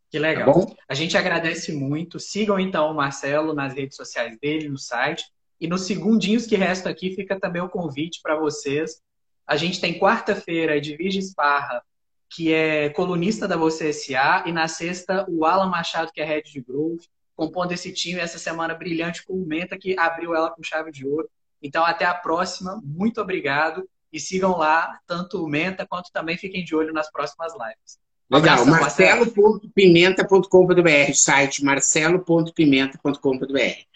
[0.10, 0.66] Que legal.
[0.66, 2.20] Tá a gente agradece muito.
[2.20, 5.26] Sigam então o Marcelo nas redes sociais dele, no site.
[5.62, 9.00] E nos segundinhos que restam aqui fica também o convite para vocês.
[9.46, 11.84] A gente tem quarta-feira de Virgem Esparra,
[12.28, 16.52] que é colunista da Você SA, e na sexta, o Alan Machado, que é head
[16.52, 17.04] de growth,
[17.36, 21.08] compondo esse time essa semana brilhante com o Menta, que abriu ela com chave de
[21.08, 21.30] ouro.
[21.62, 22.82] Então, até a próxima.
[22.84, 23.88] Muito obrigado.
[24.12, 28.00] E sigam lá, tanto o Menta quanto também fiquem de olho nas próximas lives.
[28.32, 33.91] Legal, marcelo.pimenta.com.br, site marcelo.pimenta.com.br.